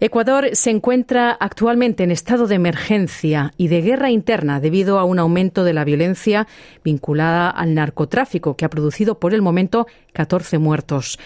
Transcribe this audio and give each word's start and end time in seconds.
Ecuador 0.00 0.50
se 0.52 0.70
encuentra 0.70 1.32
actualmente 1.32 2.04
en 2.04 2.12
estado 2.12 2.46
de 2.46 2.54
emergencia 2.54 3.52
y 3.56 3.66
de 3.66 3.82
guerra 3.82 4.12
interna 4.12 4.60
debido 4.60 5.00
a 5.00 5.04
un 5.04 5.18
aumento 5.18 5.64
de 5.64 5.72
la 5.72 5.82
violencia 5.82 6.46
vinculada 6.84 7.50
al 7.50 7.74
narcotráfico 7.74 8.56
que 8.56 8.64
ha 8.64 8.70
producido 8.70 9.18
por 9.18 9.34
el 9.34 9.42
momento 9.42 9.88
14 10.12 10.58
muertos. 10.58 11.18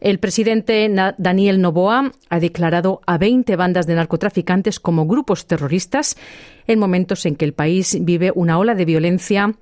El 0.00 0.20
presidente 0.20 0.88
Daniel 1.18 1.60
Noboa 1.60 2.12
ha 2.28 2.38
declarado 2.38 3.00
a 3.04 3.18
20 3.18 3.56
bandas 3.56 3.88
de 3.88 3.96
narcotraficantes 3.96 4.78
como 4.78 5.06
grupos 5.06 5.48
terroristas 5.48 6.16
en 6.68 6.78
momentos 6.78 7.26
en 7.26 7.34
que 7.34 7.46
el 7.46 7.52
país 7.52 7.98
vive 8.00 8.30
una 8.32 8.58
ola 8.58 8.76
de 8.76 8.84
violencia 8.84 9.56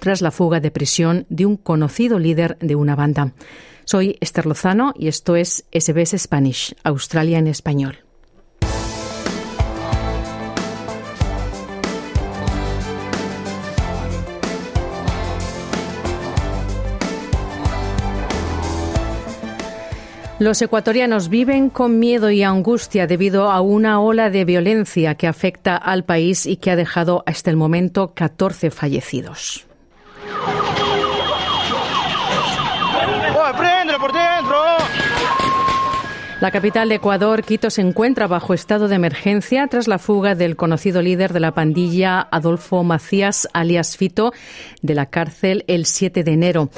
tras 0.00 0.22
la 0.22 0.32
fuga 0.32 0.58
de 0.58 0.72
prisión 0.72 1.26
de 1.28 1.46
un 1.46 1.56
conocido 1.56 2.18
líder 2.18 2.58
de 2.58 2.74
una 2.74 2.96
banda. 2.96 3.32
Soy 3.84 4.16
Esther 4.20 4.46
Lozano 4.46 4.94
y 4.96 5.08
esto 5.08 5.36
es 5.36 5.64
SBS 5.72 6.18
Spanish, 6.18 6.74
Australia 6.82 7.38
en 7.38 7.46
español. 7.46 7.98
Los 20.38 20.62
ecuatorianos 20.62 21.28
viven 21.28 21.68
con 21.68 21.98
miedo 21.98 22.30
y 22.30 22.42
angustia 22.42 23.06
debido 23.06 23.50
a 23.50 23.60
una 23.60 24.00
ola 24.00 24.30
de 24.30 24.46
violencia 24.46 25.14
que 25.16 25.26
afecta 25.26 25.76
al 25.76 26.04
país 26.04 26.46
y 26.46 26.56
que 26.56 26.70
ha 26.70 26.76
dejado 26.76 27.22
hasta 27.26 27.50
el 27.50 27.58
momento 27.58 28.14
14 28.14 28.70
fallecidos. 28.70 29.66
por 33.98 34.12
dentro! 34.12 34.56
La 36.40 36.50
capital 36.50 36.88
de 36.88 36.94
Ecuador, 36.94 37.44
Quito, 37.44 37.68
se 37.68 37.82
encuentra 37.82 38.26
bajo 38.26 38.54
estado 38.54 38.88
de 38.88 38.94
emergencia 38.94 39.66
tras 39.66 39.88
la 39.88 39.98
fuga 39.98 40.34
del 40.34 40.56
conocido 40.56 41.02
líder 41.02 41.34
de 41.34 41.40
la 41.40 41.52
pandilla, 41.52 42.28
Adolfo 42.30 42.82
Macías, 42.82 43.46
alias 43.52 43.98
Fito, 43.98 44.32
de 44.80 44.94
la 44.94 45.04
cárcel 45.04 45.64
el 45.66 45.84
7 45.84 46.24
de 46.24 46.32
enero. 46.32 46.70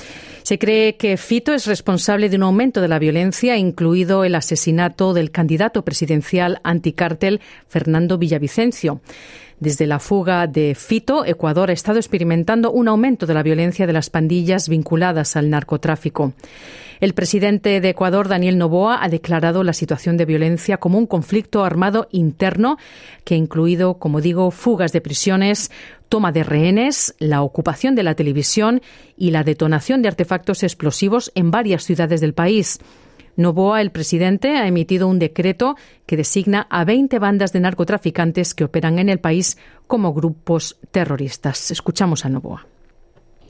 Se 0.42 0.58
cree 0.58 0.96
que 0.96 1.16
Fito 1.16 1.54
es 1.54 1.66
responsable 1.66 2.28
de 2.28 2.34
un 2.34 2.42
aumento 2.42 2.80
de 2.80 2.88
la 2.88 2.98
violencia, 2.98 3.56
incluido 3.56 4.24
el 4.24 4.34
asesinato 4.34 5.14
del 5.14 5.30
candidato 5.30 5.84
presidencial 5.84 6.60
anticártel 6.64 7.40
Fernando 7.68 8.18
Villavicencio. 8.18 9.00
Desde 9.62 9.86
la 9.86 10.00
fuga 10.00 10.48
de 10.48 10.74
Fito, 10.74 11.24
Ecuador 11.24 11.70
ha 11.70 11.72
estado 11.72 12.00
experimentando 12.00 12.72
un 12.72 12.88
aumento 12.88 13.26
de 13.26 13.34
la 13.34 13.44
violencia 13.44 13.86
de 13.86 13.92
las 13.92 14.10
pandillas 14.10 14.68
vinculadas 14.68 15.36
al 15.36 15.50
narcotráfico. 15.50 16.32
El 16.98 17.14
presidente 17.14 17.80
de 17.80 17.90
Ecuador, 17.90 18.26
Daniel 18.26 18.58
Noboa, 18.58 19.04
ha 19.04 19.08
declarado 19.08 19.62
la 19.62 19.72
situación 19.72 20.16
de 20.16 20.24
violencia 20.24 20.78
como 20.78 20.98
un 20.98 21.06
conflicto 21.06 21.64
armado 21.64 22.08
interno 22.10 22.76
que 23.22 23.34
ha 23.34 23.38
incluido, 23.38 23.98
como 23.98 24.20
digo, 24.20 24.50
fugas 24.50 24.90
de 24.90 25.00
prisiones, 25.00 25.70
toma 26.08 26.32
de 26.32 26.42
rehenes, 26.42 27.14
la 27.20 27.42
ocupación 27.42 27.94
de 27.94 28.02
la 28.02 28.16
televisión 28.16 28.82
y 29.16 29.30
la 29.30 29.44
detonación 29.44 30.02
de 30.02 30.08
artefactos 30.08 30.64
explosivos 30.64 31.30
en 31.36 31.52
varias 31.52 31.84
ciudades 31.84 32.20
del 32.20 32.34
país. 32.34 32.80
Novoa, 33.36 33.80
el 33.80 33.90
presidente, 33.90 34.48
ha 34.56 34.68
emitido 34.68 35.08
un 35.08 35.18
decreto 35.18 35.74
que 36.06 36.16
designa 36.16 36.66
a 36.68 36.84
20 36.84 37.18
bandas 37.18 37.52
de 37.52 37.60
narcotraficantes 37.60 38.54
que 38.54 38.64
operan 38.64 38.98
en 38.98 39.08
el 39.08 39.20
país 39.20 39.58
como 39.86 40.12
grupos 40.12 40.78
terroristas. 40.90 41.70
Escuchamos 41.70 42.26
a 42.26 42.28
Novoa. 42.28 42.66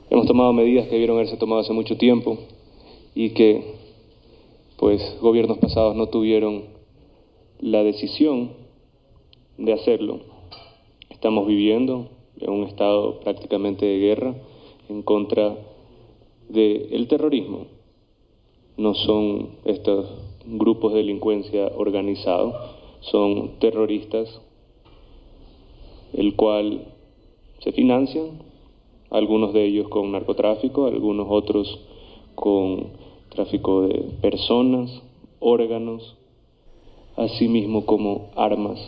Hemos 0.08 0.26
tomado 0.26 0.52
medidas 0.52 0.84
que 0.86 0.92
debieron 0.92 1.16
haberse 1.16 1.36
tomado 1.36 1.62
hace 1.62 1.72
mucho 1.72 1.96
tiempo 1.96 2.38
y 3.14 3.30
que 3.30 3.74
pues 4.76 5.00
gobiernos 5.20 5.58
pasados 5.58 5.96
no 5.96 6.06
tuvieron 6.06 6.64
la 7.60 7.82
decisión 7.82 8.52
de 9.58 9.72
hacerlo. 9.72 10.20
Estamos 11.10 11.46
viviendo 11.46 12.08
en 12.38 12.50
un 12.52 12.64
estado 12.68 13.20
prácticamente 13.20 13.84
de 13.86 13.98
guerra 13.98 14.34
en 14.88 15.02
contra 15.02 15.56
del 16.48 17.08
terrorismo 17.08 17.81
no 18.82 18.94
son 18.94 19.50
estos 19.64 20.06
grupos 20.44 20.92
de 20.92 20.98
delincuencia 20.98 21.70
organizados, 21.76 22.54
son 23.00 23.60
terroristas, 23.60 24.28
el 26.12 26.34
cual 26.34 26.88
se 27.60 27.70
financian, 27.70 28.42
algunos 29.10 29.52
de 29.52 29.64
ellos 29.64 29.88
con 29.88 30.10
narcotráfico, 30.10 30.86
algunos 30.86 31.28
otros 31.30 31.78
con 32.34 32.88
tráfico 33.28 33.82
de 33.82 34.00
personas, 34.20 34.90
órganos, 35.38 36.16
así 37.16 37.46
mismo 37.46 37.86
como 37.86 38.30
armas. 38.34 38.80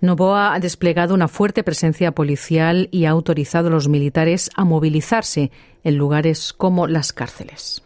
Novoa 0.00 0.54
ha 0.54 0.60
desplegado 0.60 1.14
una 1.14 1.28
fuerte 1.28 1.62
presencia 1.62 2.12
policial 2.12 2.88
y 2.90 3.04
ha 3.04 3.10
autorizado 3.10 3.68
a 3.68 3.70
los 3.70 3.88
militares 3.88 4.50
a 4.56 4.64
movilizarse 4.64 5.52
en 5.84 5.96
lugares 5.96 6.52
como 6.52 6.88
las 6.88 7.12
cárceles. 7.12 7.85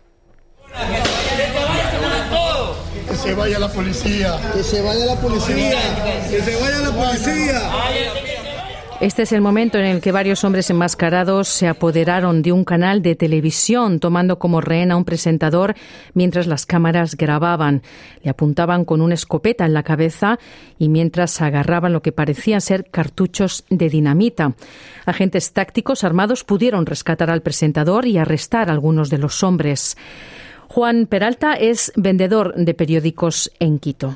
Que 3.08 3.16
se 3.16 3.34
vaya 3.34 3.58
la 3.58 3.69
policía. 3.69 4.38
Que 4.54 4.62
se 4.62 4.82
vaya 4.82 5.06
la 5.06 5.16
policía. 5.16 5.78
Que 6.31 6.41
se 6.41 6.60
vaya 6.60 6.78
la 6.78 6.91
policía. 6.92 7.70
Este 9.00 9.22
es 9.22 9.32
el 9.32 9.41
momento 9.41 9.78
en 9.78 9.86
el 9.86 10.03
que 10.03 10.12
varios 10.12 10.44
hombres 10.44 10.69
enmascarados 10.69 11.48
se 11.48 11.66
apoderaron 11.66 12.42
de 12.42 12.53
un 12.53 12.64
canal 12.64 13.00
de 13.00 13.14
televisión 13.14 13.98
tomando 13.98 14.38
como 14.38 14.60
rehén 14.60 14.92
a 14.92 14.97
un 14.97 15.06
presentador 15.06 15.75
mientras 16.12 16.47
las 16.47 16.66
cámaras 16.66 17.16
grababan. 17.16 17.80
Le 18.22 18.28
apuntaban 18.28 18.84
con 18.84 19.00
una 19.00 19.14
escopeta 19.14 19.64
en 19.64 19.72
la 19.72 19.84
cabeza 19.84 20.38
y 20.78 20.91
mientras 20.91 21.41
agarraban 21.41 21.94
lo 21.94 22.03
que 22.03 22.12
parecían 22.12 22.60
ser 22.60 22.91
cartuchos 22.91 23.64
de 23.70 23.88
dinamita. 23.88 24.53
Agentes 25.06 25.54
tácticos 25.54 26.04
armados 26.04 26.44
pudieron 26.44 26.84
rescatar 26.84 27.30
al 27.30 27.41
presentador 27.41 28.04
y 28.06 28.19
arrestar 28.19 28.69
a 28.69 28.72
algunos 28.75 29.09
de 29.09 29.16
los 29.16 29.42
hombres. 29.42 29.97
Juan 30.72 31.06
Peralta 31.06 31.54
es 31.54 31.91
vendedor 31.97 32.54
de 32.54 32.75
periódicos 32.75 33.50
en 33.58 33.81
Quito. 33.81 34.14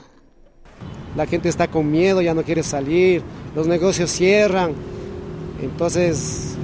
La 1.16 1.26
gente 1.26 1.48
está 1.48 1.66
con 1.66 1.91
miedo, 1.91 2.22
ya 2.22 2.32
no 2.32 2.44
quiere 2.44 2.62
salir, 2.62 3.22
los 3.56 3.66
negocios 3.66 4.09
cierran. 4.12 4.72
Entonces, 5.60 6.54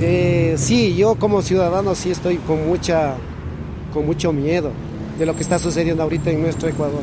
eh, 0.00 0.54
sí, 0.58 0.94
yo 0.94 1.16
como 1.16 1.42
ciudadano 1.42 1.96
sí 1.96 2.12
estoy 2.12 2.36
con, 2.36 2.64
mucha, 2.68 3.16
con 3.92 4.06
mucho 4.06 4.32
miedo 4.32 4.70
de 5.18 5.26
lo 5.26 5.34
que 5.34 5.42
está 5.42 5.58
sucediendo 5.58 6.04
ahorita 6.04 6.30
en 6.30 6.40
nuestro 6.40 6.68
Ecuador. 6.68 7.02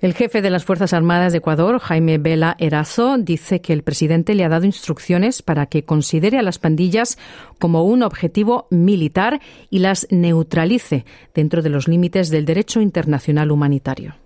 El 0.00 0.14
jefe 0.14 0.40
de 0.40 0.48
las 0.48 0.64
Fuerzas 0.64 0.94
Armadas 0.94 1.32
de 1.32 1.38
Ecuador, 1.38 1.78
Jaime 1.78 2.16
Vela 2.16 2.56
Erazo, 2.58 3.18
dice 3.18 3.60
que 3.60 3.74
el 3.74 3.82
presidente 3.82 4.34
le 4.34 4.44
ha 4.44 4.48
dado 4.48 4.64
instrucciones 4.64 5.42
para 5.42 5.66
que 5.66 5.84
considere 5.84 6.38
a 6.38 6.42
las 6.42 6.58
pandillas 6.58 7.18
como 7.58 7.84
un 7.84 8.02
objetivo 8.02 8.66
militar 8.70 9.40
y 9.68 9.80
las 9.80 10.06
neutralice 10.10 11.04
dentro 11.34 11.60
de 11.60 11.68
los 11.68 11.86
límites 11.86 12.30
del 12.30 12.46
derecho 12.46 12.80
internacional 12.80 13.50
humanitario. 13.50 14.16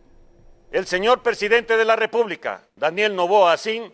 El 0.71 0.87
señor 0.87 1.23
presidente 1.23 1.77
de 1.77 1.85
la 1.85 1.97
República, 1.97 2.69
Daniel 2.77 3.17
Novoa 3.17 3.53
Asín, 3.53 3.93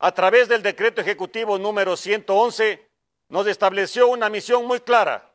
a 0.00 0.12
través 0.12 0.50
del 0.50 0.62
decreto 0.62 1.00
ejecutivo 1.00 1.58
número 1.58 1.96
111, 1.96 2.86
nos 3.30 3.46
estableció 3.46 4.08
una 4.08 4.28
misión 4.28 4.66
muy 4.66 4.80
clara. 4.80 5.32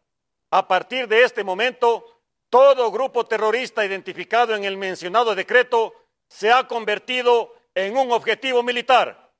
A 0.51 0.67
partir 0.67 1.07
de 1.07 1.23
este 1.23 1.43
momento, 1.43 2.05
todo 2.49 2.91
grupo 2.91 3.25
terrorista 3.25 3.85
identificado 3.85 4.55
en 4.55 4.63
el 4.63 4.77
mencionado 4.77 5.35
decreto 5.35 5.93
se 6.27 6.51
ha 6.51 6.67
convertido 6.67 7.53
en 7.75 7.97
un 7.97 8.11
objetivo 8.11 8.63
militar. 8.63 9.31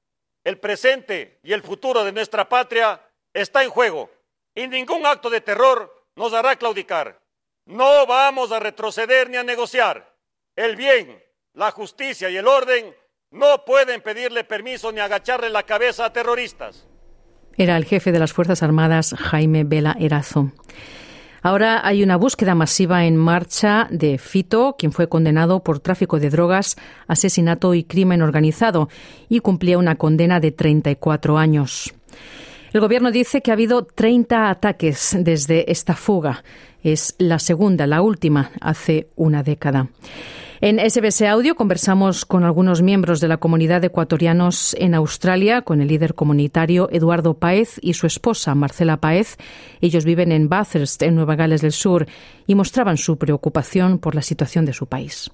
El 0.44 0.59
presente 0.59 1.39
y 1.44 1.54
el 1.54 1.62
futuro 1.62 2.04
de 2.04 2.12
nuestra 2.12 2.48
patria 2.48 3.01
está 3.33 3.63
en 3.63 3.69
juego 3.69 4.09
y 4.56 4.68
ningún 4.68 5.06
acto 5.06 5.30
de 5.30 5.42
terror 5.42 6.06
nos 6.15 6.33
hará 6.33 6.56
claudicar. 6.56 7.19
No 7.65 8.06
vamos 8.06 8.51
a 8.51 8.59
retroceder 8.59 9.30
ni 9.30 9.38
a 9.38 9.44
negociar. 9.44 10.15
El 10.56 10.75
bien, 10.75 11.21
la 11.54 11.71
justicia 11.71 12.30
y 12.30 12.38
el 12.38 12.48
orden 12.48 12.95
no 13.31 13.65
pueden 13.65 14.01
pedirle 14.01 14.44
permiso 14.44 14.92
ni 14.92 15.00
agacharle 15.00 15.50
la 15.50 15.63
cabeza 15.63 16.06
a 16.06 16.13
terroristas. 16.13 16.88
Era 17.57 17.75
el 17.75 17.86
jefe 17.86 18.12
de 18.12 18.19
las 18.19 18.33
Fuerzas 18.33 18.63
Armadas, 18.63 19.15
Jaime 19.18 19.63
Vela 19.63 19.95
Erazo. 20.00 20.51
Ahora 21.47 21.79
hay 21.88 22.03
una 22.03 22.17
búsqueda 22.17 22.55
masiva 22.55 23.05
en 23.05 23.15
marcha 23.15 23.88
de 23.89 24.17
Fito, 24.17 24.75
quien 24.77 24.91
fue 24.91 25.07
condenado 25.07 25.63
por 25.63 25.79
tráfico 25.79 26.19
de 26.19 26.29
drogas, 26.29 26.75
asesinato 27.07 27.73
y 27.73 27.85
crimen 27.85 28.21
organizado 28.21 28.89
y 29.29 29.39
cumplía 29.39 29.77
una 29.77 29.95
condena 29.95 30.41
de 30.41 30.51
34 30.51 31.38
años. 31.38 31.94
El 32.73 32.81
gobierno 32.81 33.11
dice 33.11 33.41
que 33.41 33.51
ha 33.51 33.53
habido 33.53 33.85
30 33.85 34.49
ataques 34.49 35.15
desde 35.21 35.71
esta 35.71 35.95
fuga. 35.95 36.44
Es 36.83 37.15
la 37.17 37.39
segunda, 37.39 37.88
la 37.88 38.01
última, 38.01 38.51
hace 38.59 39.07
una 39.15 39.41
década. 39.41 39.88
En 40.59 40.80
SBS 40.80 41.21
Audio 41.21 41.54
conversamos 41.54 42.25
con 42.25 42.44
algunos 42.44 42.81
miembros 42.81 43.21
de 43.21 43.27
la 43.27 43.38
comunidad 43.38 43.80
de 43.81 43.88
ecuatorianos 43.88 44.75
en 44.80 44.95
Australia, 44.95 45.62
con 45.62 45.81
el 45.81 45.88
líder 45.88 46.15
comunitario 46.15 46.89
Eduardo 46.92 47.36
Paez 47.36 47.77
y 47.80 47.94
su 47.94 48.07
esposa 48.07 48.56
Marcela 48.56 48.98
Paez. 48.98 49.38
Ellos 49.81 50.04
viven 50.04 50.31
en 50.31 50.50
Bathurst, 50.50 51.04
en 51.04 51.13
Nueva 51.13 51.36
Gales 51.36 51.62
del 51.62 51.74
Sur, 51.74 52.07
y 52.48 52.56
mostraban 52.56 52.98
su 52.98 53.19
preocupación 53.19 54.00
por 54.00 54.15
la 54.15 54.24
situación 54.24 54.65
de 54.65 54.74
su 54.74 54.88
país. 54.88 55.30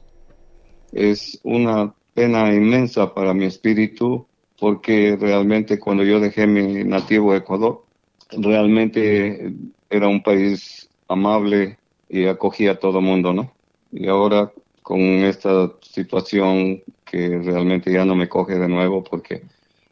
Es 0.91 1.39
una 1.43 1.93
pena 2.13 2.53
inmensa 2.53 3.13
para 3.13 3.33
mi 3.33 3.45
espíritu 3.45 4.27
porque 4.59 5.17
realmente 5.17 5.79
cuando 5.79 6.03
yo 6.03 6.19
dejé 6.19 6.47
mi 6.47 6.83
nativo 6.83 7.33
Ecuador, 7.33 7.85
realmente 8.29 9.53
era 9.89 10.09
un 10.09 10.21
país 10.21 10.89
amable 11.07 11.77
y 12.09 12.25
acogía 12.25 12.71
a 12.71 12.75
todo 12.79 12.99
mundo, 12.99 13.31
¿no? 13.31 13.53
Y 13.89 14.07
ahora 14.09 14.51
con 14.83 14.99
esta 14.99 15.71
situación 15.81 16.83
que 17.05 17.39
realmente 17.39 17.91
ya 17.91 18.05
no 18.05 18.15
me 18.15 18.29
coge 18.29 18.59
de 18.59 18.67
nuevo 18.67 19.03
porque 19.03 19.43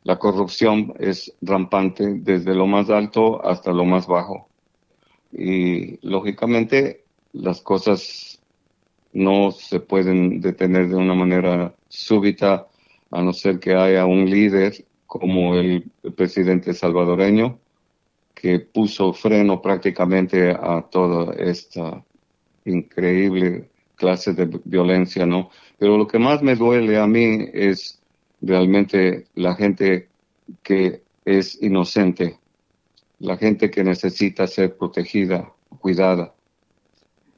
la 0.03 0.19
corrupción 0.19 0.93
es 0.99 1.33
rampante 1.41 2.15
desde 2.15 2.53
lo 2.53 2.67
más 2.67 2.89
alto 2.89 3.43
hasta 3.45 3.71
lo 3.71 3.85
más 3.85 4.05
bajo. 4.05 4.49
Y 5.31 6.05
lógicamente 6.05 7.05
las 7.33 7.61
cosas 7.61 8.39
no 9.13 9.51
se 9.51 9.79
pueden 9.79 10.41
detener 10.41 10.89
de 10.89 10.95
una 10.95 11.13
manera 11.13 11.73
súbita 11.87 12.67
a 13.11 13.21
no 13.21 13.33
ser 13.33 13.59
que 13.59 13.75
haya 13.75 14.05
un 14.05 14.29
líder 14.29 14.85
como 15.05 15.55
el 15.55 15.89
presidente 16.15 16.73
salvadoreño 16.73 17.59
que 18.33 18.59
puso 18.59 19.13
freno 19.13 19.61
prácticamente 19.61 20.51
a 20.51 20.81
toda 20.89 21.33
esta 21.35 22.03
increíble 22.65 23.70
clase 24.01 24.33
de 24.33 24.59
violencia, 24.65 25.27
¿no? 25.27 25.51
Pero 25.77 25.95
lo 25.95 26.07
que 26.07 26.17
más 26.17 26.41
me 26.41 26.55
duele 26.55 26.97
a 26.97 27.05
mí 27.05 27.45
es 27.53 27.99
realmente 28.41 29.27
la 29.35 29.53
gente 29.53 30.09
que 30.63 31.03
es 31.23 31.61
inocente, 31.61 32.39
la 33.19 33.37
gente 33.37 33.69
que 33.69 33.83
necesita 33.83 34.47
ser 34.47 34.75
protegida, 34.75 35.53
cuidada. 35.79 36.33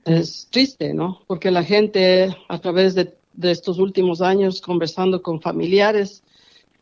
Es 0.06 0.48
triste, 0.50 0.94
¿no? 0.94 1.19
Porque 1.27 1.51
la 1.51 1.63
gente 1.63 2.33
a 2.48 2.60
través 2.60 2.95
de, 2.95 3.13
estos 3.42 3.77
últimos 3.80 4.21
años 4.21 4.62
conversando 4.62 5.21
con 5.21 5.42
familiares, 5.42 6.24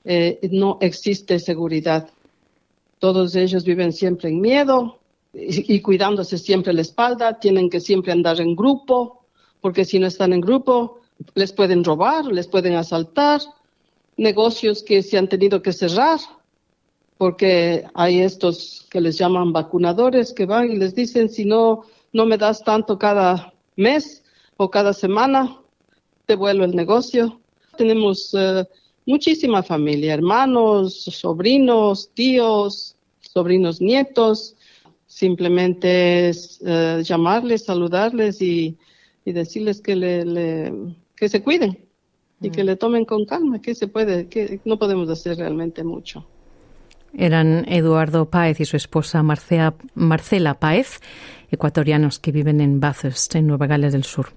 eh, 0.04 0.40
no 0.52 0.78
existe 0.82 1.40
seguridad. 1.40 2.10
Todos 3.00 3.36
ellos 3.36 3.64
viven 3.64 3.94
siempre 3.94 4.30
en 4.30 4.42
miedo 4.42 5.00
y, 5.34 5.76
y 5.76 5.82
cuidándose 5.82 6.38
siempre 6.38 6.74
la 6.74 6.82
espalda, 6.82 7.40
tienen 7.40 7.70
que 7.70 7.80
siempre 7.80 8.12
andar 8.12 8.40
en 8.42 8.56
grupo, 8.56 9.21
porque 9.62 9.86
si 9.86 10.00
no 10.00 10.08
están 10.08 10.34
en 10.34 10.42
grupo, 10.42 11.00
les 11.36 11.54
pueden 11.54 11.84
robar, 11.84 12.26
les 12.26 12.48
pueden 12.48 12.76
asaltar, 12.76 13.42
negocios 14.18 14.84
que 14.84 15.02
se 15.04 15.18
han 15.18 15.30
tenido 15.30 15.62
que 15.62 15.74
cerrar, 15.74 16.20
porque 17.18 17.86
hay 17.94 18.22
estos 18.22 18.88
que 18.90 19.00
les 19.00 19.18
llaman 19.18 19.54
vacunadores 19.54 20.34
que 20.34 20.46
van 20.46 20.72
y 20.72 20.78
les 20.78 20.96
dicen, 20.96 21.30
si 21.30 21.46
no, 21.46 21.84
no 22.14 22.26
me 22.26 22.38
das 22.38 22.64
tanto 22.64 22.98
cada 22.98 23.54
mes 23.76 24.24
o 24.58 24.70
cada 24.70 24.94
semana, 24.94 25.58
te 26.26 26.36
vuelvo 26.36 26.64
el 26.64 26.76
negocio. 26.76 27.40
Tenemos 27.78 28.34
eh, 28.34 28.66
muchísima 29.06 29.62
familia, 29.64 30.14
hermanos, 30.14 31.04
sobrinos, 31.04 32.10
tíos, 32.14 32.96
sobrinos 33.20 33.82
nietos. 33.82 34.56
Simplemente 35.06 36.30
es 36.30 36.60
eh, 36.66 37.02
llamarles, 37.04 37.66
saludarles 37.66 38.42
y 38.42 38.78
y 39.26 39.34
decirles 39.34 39.82
que, 39.82 39.96
le, 39.96 40.74
que 41.16 41.30
se 41.30 41.42
cuiden 41.42 41.80
y 42.42 42.50
que 42.50 42.64
mm. 42.64 42.66
le 42.66 42.76
tomen 42.76 43.06
con 43.06 43.26
calma, 43.26 43.62
que 43.62 43.76
se 43.76 43.88
puede, 43.88 44.28
que 44.28 44.60
no 44.66 44.78
podemos 44.80 45.10
hacer 45.10 45.38
realmente 45.38 45.84
mucho. 45.84 46.26
Eran 47.14 47.66
Eduardo 47.68 48.30
Páez 48.30 48.60
y 48.62 48.66
su 48.66 48.78
esposa 48.78 49.22
Marcea, 49.22 49.76
Marcela 49.96 50.56
Páez, 50.56 51.02
ecuatorianos 51.52 52.20
que 52.20 52.32
viven 52.32 52.62
en 52.62 52.80
Bathurst, 52.80 53.36
en 53.36 53.48
Nueva 53.48 53.68
Gales 53.68 53.94
del 53.94 54.06
Sur. 54.06 54.28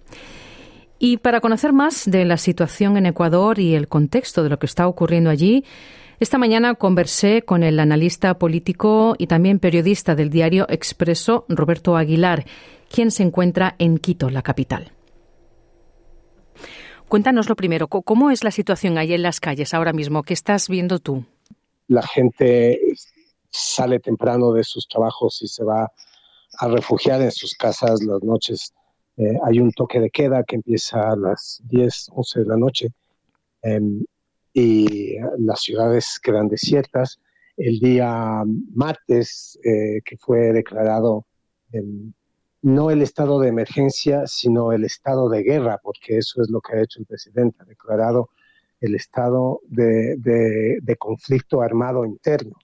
Y 0.99 1.19
para 1.19 1.41
conocer 1.41 1.73
más 1.73 2.09
de 2.11 2.25
la 2.25 2.37
situación 2.37 2.97
en 2.97 3.07
Ecuador 3.07 3.59
y 3.59 3.75
el 3.75 3.89
contexto 3.89 4.43
de 4.43 4.49
lo 4.49 4.59
que 4.59 4.67
está 4.67 4.87
ocurriendo 4.87 5.31
allí, 5.31 5.65
esta 6.21 6.39
mañana 6.39 6.75
conversé 6.75 7.43
con 7.43 7.63
el 7.63 7.81
analista 7.81 8.39
político 8.39 9.17
y 9.19 9.27
también 9.27 9.59
periodista 9.59 10.15
del 10.15 10.31
diario 10.31 10.67
Expreso, 10.69 11.45
Roberto 11.49 11.97
Aguilar, 11.97 12.45
quien 12.89 13.11
se 13.11 13.25
encuentra 13.25 13.75
en 13.79 13.99
Quito, 13.99 14.31
la 14.31 14.43
capital. 14.43 14.93
Cuéntanos 17.09 17.49
lo 17.49 17.57
primero, 17.57 17.89
¿cómo 17.89 18.31
es 18.31 18.45
la 18.45 18.51
situación 18.51 18.97
ahí 18.97 19.13
en 19.13 19.23
las 19.23 19.41
calles 19.41 19.75
ahora 19.75 19.93
mismo? 19.93 20.23
¿Qué 20.23 20.35
estás 20.35 20.69
viendo 20.69 20.99
tú? 20.99 21.25
La 21.89 22.03
gente 22.03 22.81
sale 23.51 24.01
temprano 24.01 24.53
de 24.53 24.65
sus 24.65 24.89
trabajos 24.89 25.43
y 25.43 25.49
se 25.49 25.65
va 25.65 25.93
a 26.59 26.69
refugiar 26.69 27.21
en 27.21 27.31
sus 27.31 27.55
casas 27.55 28.03
las 28.03 28.23
noches. 28.23 28.73
Eh, 29.17 29.39
hay 29.45 29.61
un 29.61 29.71
toque 29.73 30.01
de 30.01 30.11
queda 30.11 30.45
que 30.45 30.57
empieza 30.57 31.11
a 31.13 31.17
las 31.17 31.61
10, 31.65 32.09
11 32.13 32.41
de 32.41 32.47
la 32.47 32.57
noche 32.57 32.89
em, 33.63 34.05
y 34.53 35.17
las 35.39 35.61
ciudades 35.61 36.19
quedan 36.23 36.49
desiertas. 36.49 37.21
El 37.57 37.79
día 37.79 38.43
martes, 38.75 39.59
eh, 39.65 40.01
que 40.05 40.17
fue 40.17 40.53
declarado 40.53 41.27
no 42.63 42.91
el 42.91 43.03
estado 43.03 43.41
de 43.41 43.49
emergencia, 43.49 44.27
sino 44.27 44.73
el 44.73 44.85
estado 44.85 45.29
de 45.29 45.43
guerra, 45.43 45.79
porque 45.83 46.19
eso 46.19 46.41
es 46.41 46.49
lo 46.51 46.61
que 46.61 46.77
ha 46.77 46.83
hecho 46.83 47.01
el 47.01 47.07
presidente, 47.07 47.59
ha 47.61 47.65
declarado 47.65 48.31
el 48.81 48.95
estado 48.95 49.61
de, 49.69 50.97
conflicto 50.99 51.61
armado 51.61 52.07
interno. 52.07 52.57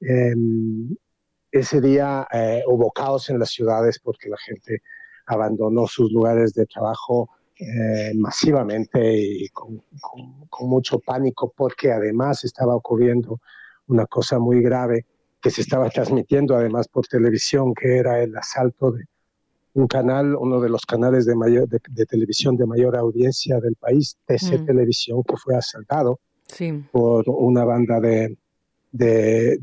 Em, 0.00 0.96
ese 1.52 1.80
día 1.80 2.26
eh, 2.32 2.62
hubo 2.66 2.90
caos 2.90 3.30
en 3.30 3.38
las 3.38 3.50
ciudades 3.50 4.00
porque 4.00 4.28
la 4.28 4.38
gente 4.38 4.82
abandonó 5.26 5.86
sus 5.86 6.12
lugares 6.12 6.54
de 6.54 6.66
trabajo 6.66 7.30
eh, 7.58 8.12
masivamente 8.16 9.16
y 9.16 9.48
con, 9.48 9.82
mucho 10.60 10.98
pánico 10.98 11.52
porque 11.56 11.92
además 11.92 12.44
estaba 12.44 12.74
ocurriendo 12.74 13.40
una 13.86 14.06
cosa 14.06 14.38
muy 14.38 14.60
grave 14.60 15.06
que 15.40 15.50
se 15.50 15.60
estaba 15.60 15.88
transmitiendo 15.90 16.56
además 16.56 16.88
por 16.88 17.06
televisión, 17.06 17.74
que 17.74 17.98
era 17.98 18.22
el 18.22 18.36
asalto 18.36 18.92
de, 18.92 19.04
un 19.74 19.86
canal, 19.86 20.36
uno 20.36 20.60
de 20.60 20.68
los 20.68 20.86
canales 20.86 21.26
de, 21.26 21.34
mayor, 21.34 21.68
de, 21.68 22.06
televisión 22.06 22.56
de 22.56 22.66
mayor 22.66 22.96
audiencia 22.96 23.60
del 23.60 23.74
país, 23.74 24.16
TC 24.26 24.60
mm. 24.60 24.66
Televisión, 24.66 25.22
que 25.22 25.36
fue 25.36 25.56
asaltado 25.56 26.20
por 26.92 27.24
una 27.28 27.64
banda 27.64 28.00
de, 28.00 28.36
de, 28.92 29.60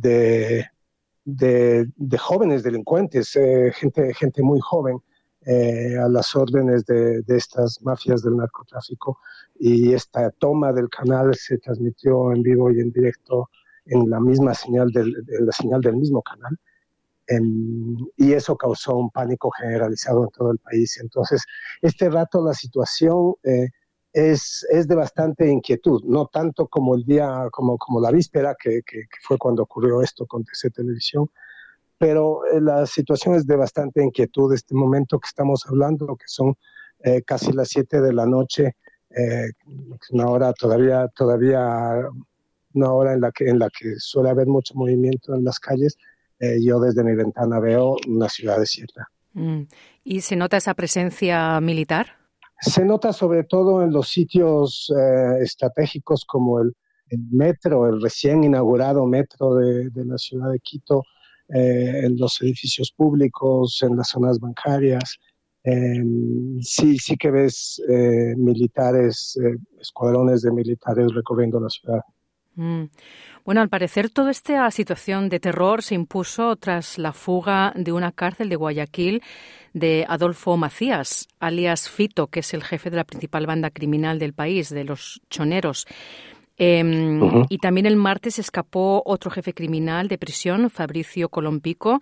de 1.25 2.17
jóvenes 2.17 2.63
delincuentes, 2.63 3.35
eh, 3.35 3.71
gente, 3.73 4.13
gente 4.13 4.43
muy 4.43 4.59
joven, 4.59 4.99
eh, 5.45 5.97
a 5.97 6.07
las 6.07 6.35
órdenes 6.35 6.85
de, 6.85 7.23
estas 7.27 7.81
mafias 7.81 8.21
del 8.21 8.37
narcotráfico. 8.37 9.19
Y 9.59 9.93
esta 9.93 10.29
toma 10.31 10.71
del 10.73 10.89
canal 10.89 11.35
se 11.35 11.57
transmitió 11.57 12.31
en 12.31 12.41
vivo 12.43 12.71
y 12.71 12.79
en 12.79 12.91
directo 12.91 13.49
en 13.85 14.09
la 14.09 14.19
misma 14.19 14.53
señal 14.53 14.91
del, 14.91 15.15
en 15.27 15.45
la 15.45 15.51
señal 15.51 15.81
del 15.81 15.95
mismo 15.95 16.21
canal 16.21 16.57
y 18.17 18.33
eso 18.33 18.55
causó 18.57 18.95
un 18.95 19.09
pánico 19.09 19.51
generalizado 19.51 20.23
en 20.23 20.29
todo 20.31 20.51
el 20.51 20.57
país. 20.59 20.99
Entonces, 21.01 21.43
este 21.81 22.09
rato 22.09 22.43
la 22.43 22.53
situación 22.53 23.35
eh, 23.43 23.69
es, 24.13 24.65
es, 24.69 24.87
de 24.87 24.95
bastante 24.95 25.47
inquietud, 25.47 26.03
no 26.05 26.27
tanto 26.27 26.67
como 26.67 26.95
el 26.95 27.03
día, 27.03 27.47
como, 27.51 27.77
como 27.77 28.01
la 28.01 28.11
víspera, 28.11 28.55
que, 28.61 28.81
que, 28.85 29.03
fue 29.21 29.37
cuando 29.37 29.63
ocurrió 29.63 30.01
esto 30.01 30.25
con 30.25 30.43
TC 30.43 30.73
Televisión, 30.73 31.29
pero 32.01 32.41
eh, 32.51 32.59
la 32.59 32.87
situación 32.87 33.35
es 33.35 33.45
de 33.45 33.55
bastante 33.55 34.03
inquietud. 34.03 34.51
Este 34.55 34.73
momento 34.73 35.19
que 35.19 35.27
estamos 35.27 35.63
hablando, 35.67 36.07
que 36.17 36.25
son 36.25 36.55
eh, 37.03 37.21
casi 37.21 37.51
las 37.53 37.69
7 37.69 38.01
de 38.01 38.11
la 38.11 38.25
noche, 38.25 38.75
una 40.11 40.27
hora 40.27 40.53
todavía, 40.53 41.05
todavía 41.13 42.07
una 42.73 42.91
hora 42.91 43.13
en 43.13 43.21
la 43.21 43.31
que, 43.31 43.49
en 43.49 43.59
la 43.59 43.69
que 43.69 43.95
suele 43.97 44.29
haber 44.29 44.47
mucho 44.47 44.73
movimiento 44.75 45.35
en 45.35 45.43
las 45.43 45.59
calles, 45.59 45.97
eh, 46.39 46.57
yo 46.63 46.79
desde 46.79 47.03
mi 47.03 47.15
ventana 47.15 47.59
veo 47.59 47.97
una 48.07 48.27
ciudad 48.27 48.57
desierta. 48.57 49.07
Mm. 49.33 49.61
¿Y 50.03 50.21
se 50.21 50.35
nota 50.35 50.57
esa 50.57 50.73
presencia 50.73 51.59
militar? 51.61 52.07
Se 52.59 52.83
nota 52.83 53.13
sobre 53.13 53.43
todo 53.43 53.83
en 53.83 53.91
los 53.91 54.09
sitios 54.09 54.91
eh, 54.97 55.39
estratégicos 55.41 56.25
como 56.25 56.59
el, 56.59 56.73
metro, 57.31 57.87
el 57.87 58.01
recién 58.01 58.43
inaugurado 58.43 59.05
metro 59.05 59.55
de, 59.55 59.91
la 59.93 60.17
ciudad 60.17 60.49
de 60.49 60.59
Quito, 60.59 61.03
eh, 61.53 62.05
en 62.05 62.17
los 62.17 62.41
edificios 62.41 62.91
públicos, 62.91 63.79
en 63.81 63.95
las 63.97 64.09
zonas 64.09 64.39
bancarias. 64.39 65.17
Em, 65.63 66.59
sí, 66.61 66.97
sí 66.97 67.15
que 67.17 67.29
ves 67.31 67.81
militares, 68.37 69.37
escuadrones 69.79 70.41
de 70.41 70.51
militares 70.51 71.13
recorriendo 71.13 71.59
la 71.59 71.69
ciudad. 71.69 72.01
Mm. 72.55 72.85
Bueno, 73.45 73.61
al 73.61 73.69
parecer 73.69 74.09
toda 74.09 74.31
esta 74.31 74.69
situación 74.71 75.29
de 75.29 75.39
terror 75.39 75.81
se 75.81 75.95
impuso 75.95 76.55
tras 76.57 76.97
la 76.97 77.13
fuga 77.13 77.73
de 77.75 77.91
una 77.91 78.11
cárcel 78.11 78.49
de 78.49 78.55
Guayaquil 78.55 79.23
de 79.73 80.05
Adolfo 80.07 80.57
Macías, 80.57 81.27
alias 81.39 81.89
Fito, 81.89 82.27
que 82.27 82.41
es 82.41 82.53
el 82.53 82.63
jefe 82.63 82.89
de 82.89 82.97
la 82.97 83.03
principal 83.05 83.47
banda 83.47 83.69
criminal 83.71 84.19
del 84.19 84.33
país, 84.33 84.69
de 84.69 84.83
los 84.83 85.21
choneros. 85.29 85.87
Em, 86.63 87.43
y 87.49 87.57
también 87.57 87.87
el 87.87 87.95
martes 87.95 88.37
escapó 88.37 89.01
otro 89.07 89.31
jefe 89.31 89.51
criminal 89.51 90.07
de 90.07 90.19
prisión, 90.19 90.69
Fabricio 90.69 91.29
Colompico, 91.29 91.97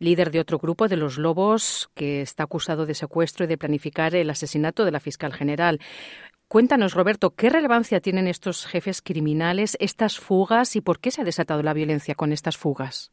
líder 0.00 0.32
de 0.32 0.40
otro 0.40 0.58
grupo 0.58 0.88
de 0.88 0.96
los 0.96 1.18
Lobos, 1.18 1.88
que 1.94 2.20
está 2.20 2.42
acusado 2.42 2.84
de 2.84 2.94
secuestro 2.94 3.44
y 3.44 3.46
de 3.46 3.56
planificar 3.56 4.16
el 4.16 4.28
asesinato 4.28 4.84
de 4.84 4.90
la 4.90 4.98
fiscal 4.98 5.32
general. 5.32 5.78
Cuéntanos, 6.48 6.94
Roberto, 6.94 7.30
¿qué 7.30 7.48
relevancia 7.48 8.00
tienen 8.00 8.26
estos 8.26 8.66
jefes 8.66 9.02
criminales, 9.02 9.76
estas 9.78 10.18
fugas 10.18 10.74
y 10.74 10.80
por 10.80 10.98
qué 10.98 11.12
se 11.12 11.20
ha 11.20 11.24
desatado 11.24 11.62
la 11.62 11.72
violencia 11.72 12.16
con 12.16 12.32
estas 12.32 12.56
fugas? 12.56 13.12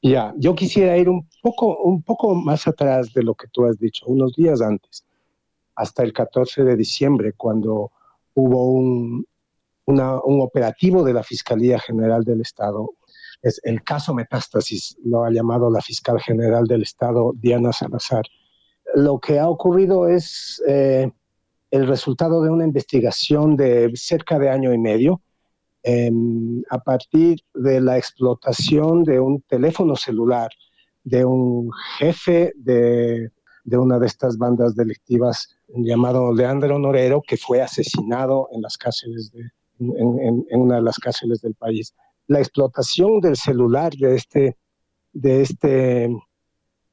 Ya, 0.00 0.32
yo 0.38 0.54
quisiera 0.54 0.96
ir 0.96 1.10
un 1.10 1.28
poco, 1.42 1.76
un 1.82 2.02
poco 2.02 2.34
más 2.34 2.66
atrás 2.66 3.12
de 3.12 3.22
lo 3.22 3.34
que 3.34 3.48
tú 3.48 3.66
has 3.66 3.78
dicho, 3.78 4.06
unos 4.06 4.32
días 4.32 4.62
antes, 4.62 5.04
hasta 5.76 6.02
el 6.02 6.14
14 6.14 6.64
de 6.64 6.74
diciembre, 6.74 7.34
cuando 7.34 7.90
hubo 8.34 8.72
un, 8.72 9.26
un 9.86 10.40
operativo 10.40 11.02
de 11.02 11.12
la 11.12 11.22
Fiscalía 11.22 11.78
General 11.78 12.24
del 12.24 12.40
Estado. 12.40 12.90
Es 13.42 13.60
el 13.64 13.82
caso 13.82 14.14
Metástasis, 14.14 14.96
lo 15.04 15.24
ha 15.24 15.30
llamado 15.30 15.70
la 15.70 15.80
fiscal 15.80 16.20
general 16.20 16.66
del 16.66 16.82
Estado, 16.82 17.32
Diana 17.34 17.72
Salazar. 17.72 18.24
Lo 18.94 19.18
que 19.18 19.38
ha 19.38 19.48
ocurrido 19.48 20.06
es 20.06 20.62
eh, 20.66 21.10
el 21.70 21.86
resultado 21.88 22.42
de 22.42 22.50
una 22.50 22.64
investigación 22.64 23.56
de 23.56 23.90
cerca 23.94 24.38
de 24.38 24.50
año 24.50 24.72
y 24.72 24.78
medio 24.78 25.22
em, 25.82 26.62
a 26.70 26.78
partir 26.78 27.40
de 27.54 27.80
la 27.80 27.98
explotación 27.98 29.02
de 29.02 29.18
un 29.18 29.40
teléfono 29.42 29.96
celular 29.96 30.50
de 31.02 31.24
un 31.24 31.70
jefe 31.98 32.52
de, 32.54 33.32
de 33.64 33.78
una 33.78 33.98
de 33.98 34.06
estas 34.06 34.38
bandas 34.38 34.76
delictivas 34.76 35.56
llamado 35.68 36.32
Leandro 36.32 36.78
Norero, 36.78 37.22
que 37.26 37.36
fue 37.36 37.60
asesinado 37.60 38.48
en 38.52 38.62
las 38.62 38.76
cárceles 38.76 39.32
de, 39.32 39.50
en, 39.78 40.44
una 40.50 40.76
de 40.76 40.82
las 40.82 40.98
cárceles 40.98 41.40
del 41.40 41.54
país. 41.54 41.94
La 42.28 42.38
explotación 42.38 43.20
del 43.20 43.36
celular 43.36 43.92
de 43.94 44.14
este, 44.14 44.56
de 45.12 45.42
este 45.42 46.04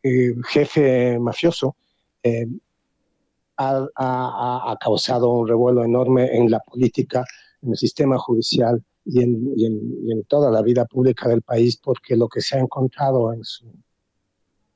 eh, 0.03 0.35
jefe 0.47 1.19
mafioso 1.19 1.75
eh, 2.23 2.47
ha, 3.57 4.77
causado 4.79 5.29
un 5.29 5.47
revuelo 5.47 5.83
enorme 5.83 6.35
en 6.35 6.49
la 6.49 6.59
política, 6.59 7.25
en 7.61 7.71
el 7.71 7.77
sistema 7.77 8.17
judicial 8.17 8.83
y 9.05 9.23
en, 9.23 10.23
toda 10.27 10.51
la 10.51 10.61
vida 10.61 10.85
pública 10.85 11.27
del 11.27 11.41
país, 11.41 11.77
porque 11.77 12.15
lo 12.15 12.27
que 12.29 12.41
se 12.41 12.57
ha 12.57 12.59
encontrado 12.59 13.33
en 13.33 13.43
su, 13.43 13.65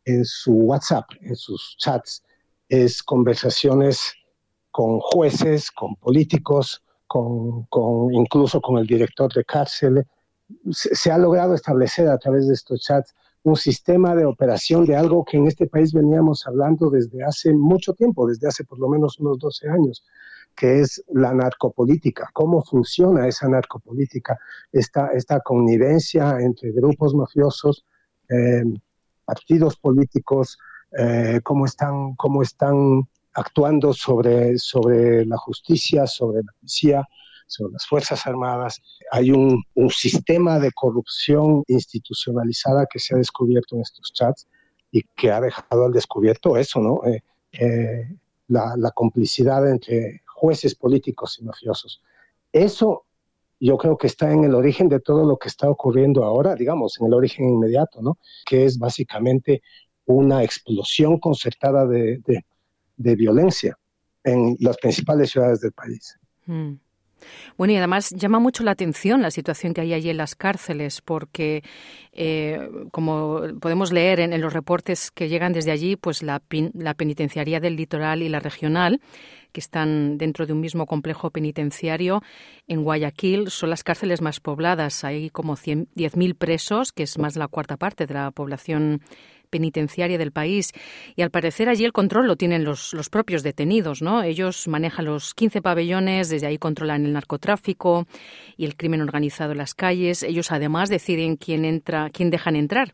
en 0.06 0.26
su 0.26 0.54
WhatsApp, 0.54 1.06
en 1.22 1.36
sus 1.36 1.76
chats, 1.78 2.24
es 2.68 3.04
conversaciones 3.04 4.14
con 4.72 5.00
jueces, 5.00 5.70
con 5.72 5.96
políticos, 5.96 6.83
con, 7.08 7.68
incluso 8.14 8.62
con 8.62 8.78
el 8.80 8.88
director 8.88 9.32
de 9.34 9.44
cárcel. 9.44 10.06
se, 10.72 11.12
ha 11.12 11.18
logrado 11.18 11.54
establecer 11.54 12.08
a 12.08 12.18
través 12.18 12.48
de 12.48 12.54
estos 12.54 12.82
chats 12.82 13.14
un 13.44 13.56
sistema 13.56 14.16
de 14.16 14.26
operación 14.26 14.86
de 14.86 14.96
algo 14.96 15.26
que 15.26 15.38
en 15.38 15.48
este 15.48 15.68
país 15.68 15.94
veníamos 15.94 16.48
hablando 16.48 16.90
desde 16.90 17.24
hace 17.24 17.54
mucho 17.54 17.94
tiempo, 17.94 18.28
desde 18.28 18.48
hace 18.48 18.64
por 18.64 18.80
lo 18.80 18.88
menos 18.88 19.20
unos 19.20 19.38
12 19.38 19.70
años, 19.70 20.04
que 20.56 20.80
es 20.80 21.04
la 21.10 21.34
narcopolítica, 21.34 22.30
cómo 22.34 22.64
funciona 22.64 23.28
esa 23.28 23.50
narcopolítica, 23.50 24.40
esta, 24.72 25.08
esta 25.08 25.42
connivencia 25.42 26.38
entre 26.40 26.72
grupos 26.72 27.14
mafiosos, 27.14 27.86
eh, 28.30 28.64
partidos 29.26 29.76
políticos, 29.78 30.58
eh, 30.98 31.42
cómo, 31.44 31.66
están, 31.66 32.16
cómo 32.16 32.42
están 32.42 33.08
actuando 33.34 33.94
sobre, 33.94 34.58
sobre 34.58 35.26
la 35.26 35.38
justicia, 35.38 36.08
sobre 36.08 36.44
la 36.44 36.52
policía, 36.60 37.08
sobre 37.48 37.74
las 37.74 37.86
Fuerzas 37.86 38.26
Armadas. 38.26 38.82
Hay 39.12 39.32
un, 39.32 39.64
un, 39.76 39.90
sistema 39.90 40.60
de 40.60 40.72
corrupción 40.72 41.64
institucionalizada 41.68 42.86
que 42.92 43.00
se 43.00 43.16
ha 43.16 43.18
descubierto 43.18 43.76
en 43.76 43.82
estos 43.82 44.12
chats 44.14 44.48
y 44.92 45.02
que 45.16 45.32
ha 45.32 45.42
dejado 45.42 45.86
al 45.86 45.92
descubierto 45.92 46.58
eso, 46.58 46.80
¿no? 46.80 47.02
Eh, 47.06 47.22
eh, 47.54 48.16
la, 48.48 48.76
la, 48.78 48.92
complicidad 48.92 49.70
entre 49.70 50.22
jueces 50.28 50.76
políticos 50.76 51.38
y 51.40 51.46
mafiosos. 51.46 52.02
Eso 52.52 53.06
yo 53.60 53.78
creo 53.78 53.98
que 53.98 54.08
está 54.08 54.32
en 54.32 54.44
el 54.44 54.56
origen 54.56 54.90
de 54.90 55.00
todo 55.00 55.26
lo 55.26 55.38
que 55.38 55.48
está 55.48 55.70
ocurriendo 55.70 56.26
ahora, 56.26 56.56
digamos, 56.56 57.00
en 57.00 57.08
el 57.08 57.14
origen 57.14 57.50
inmediato, 57.50 58.02
¿no? 58.02 58.18
Que 58.46 58.66
es 58.66 58.78
básicamente 58.78 59.62
una 60.06 60.44
explosión 60.44 61.18
concertada 61.18 61.88
de, 61.88 62.20
de, 62.26 62.46
de 62.98 63.16
violencia 63.16 63.78
en 64.24 64.56
las 64.60 64.78
principales 64.78 65.32
ciudades 65.32 65.62
del 65.62 65.72
país. 65.72 66.18
Mm. 66.46 66.74
Bueno, 67.58 67.74
y 67.74 67.78
además 67.78 68.10
llama 68.10 68.40
mucho 68.40 68.64
la 68.64 68.72
atención 68.72 69.22
la 69.22 69.32
situación 69.32 69.74
que 69.74 69.82
hay 69.82 69.94
allí 69.94 70.10
en 70.10 70.18
las 70.18 70.36
cárceles, 70.36 71.02
porque, 71.02 71.64
eh, 72.12 72.70
como 72.92 73.42
podemos 73.60 73.92
leer 73.92 74.20
en, 74.20 74.40
los 74.42 74.54
reportes 74.54 75.12
que 75.12 75.30
llegan 75.30 75.54
desde 75.54 75.72
allí, 75.72 75.96
pues 75.96 76.24
la, 76.24 76.42
la 76.74 76.94
penitenciaría 76.94 77.60
del 77.60 77.76
litoral 77.76 78.22
y 78.24 78.30
la 78.30 78.40
regional 78.40 79.00
que 79.54 79.60
están 79.60 80.18
dentro 80.18 80.46
de 80.46 80.54
un 80.54 80.60
mismo 80.60 80.88
complejo 80.88 81.30
penitenciario 81.30 82.24
en 82.68 82.84
Guayaquil 82.84 83.52
son 83.52 83.70
las 83.70 83.84
cárceles 83.84 84.20
más 84.20 84.40
pobladas. 84.40 85.04
Hay 85.04 85.30
como 85.30 85.56
10.000 85.56 86.36
presos, 86.36 86.92
que 86.92 87.04
es 87.04 87.20
más 87.20 87.36
de 87.36 87.40
la 87.40 87.48
cuarta 87.48 87.78
parte 87.78 88.08
de 88.08 88.16
la 88.16 88.32
población 88.32 89.02
penitenciaria 89.54 90.18
del 90.18 90.32
país. 90.32 90.72
Y 91.16 91.22
al 91.22 91.30
parecer 91.30 91.70
allí 91.70 91.86
el 91.86 91.94
control 91.94 92.26
lo 92.26 92.36
tienen 92.38 92.64
los, 92.64 92.92
los 92.94 93.10
propios 93.10 93.44
detenidos, 93.44 94.02
¿no? 94.02 94.24
Ellos 94.24 94.68
manejan 94.68 95.06
los 95.06 95.36
15 95.36 95.62
pabellones, 95.62 96.30
desde 96.30 96.48
ahí 96.48 96.58
controlan 96.58 97.06
el 97.06 97.14
narcotráfico 97.14 98.08
y 98.58 98.66
el 98.66 98.76
crimen 98.76 99.02
organizado 99.02 99.52
en 99.52 99.60
las 99.60 99.76
calles. 99.76 100.24
Ellos 100.24 100.52
además 100.52 100.90
deciden 100.90 101.38
quién 101.38 101.66
entra, 101.66 102.10
quién 102.10 102.32
dejan 102.32 102.56
entrar. 102.56 102.92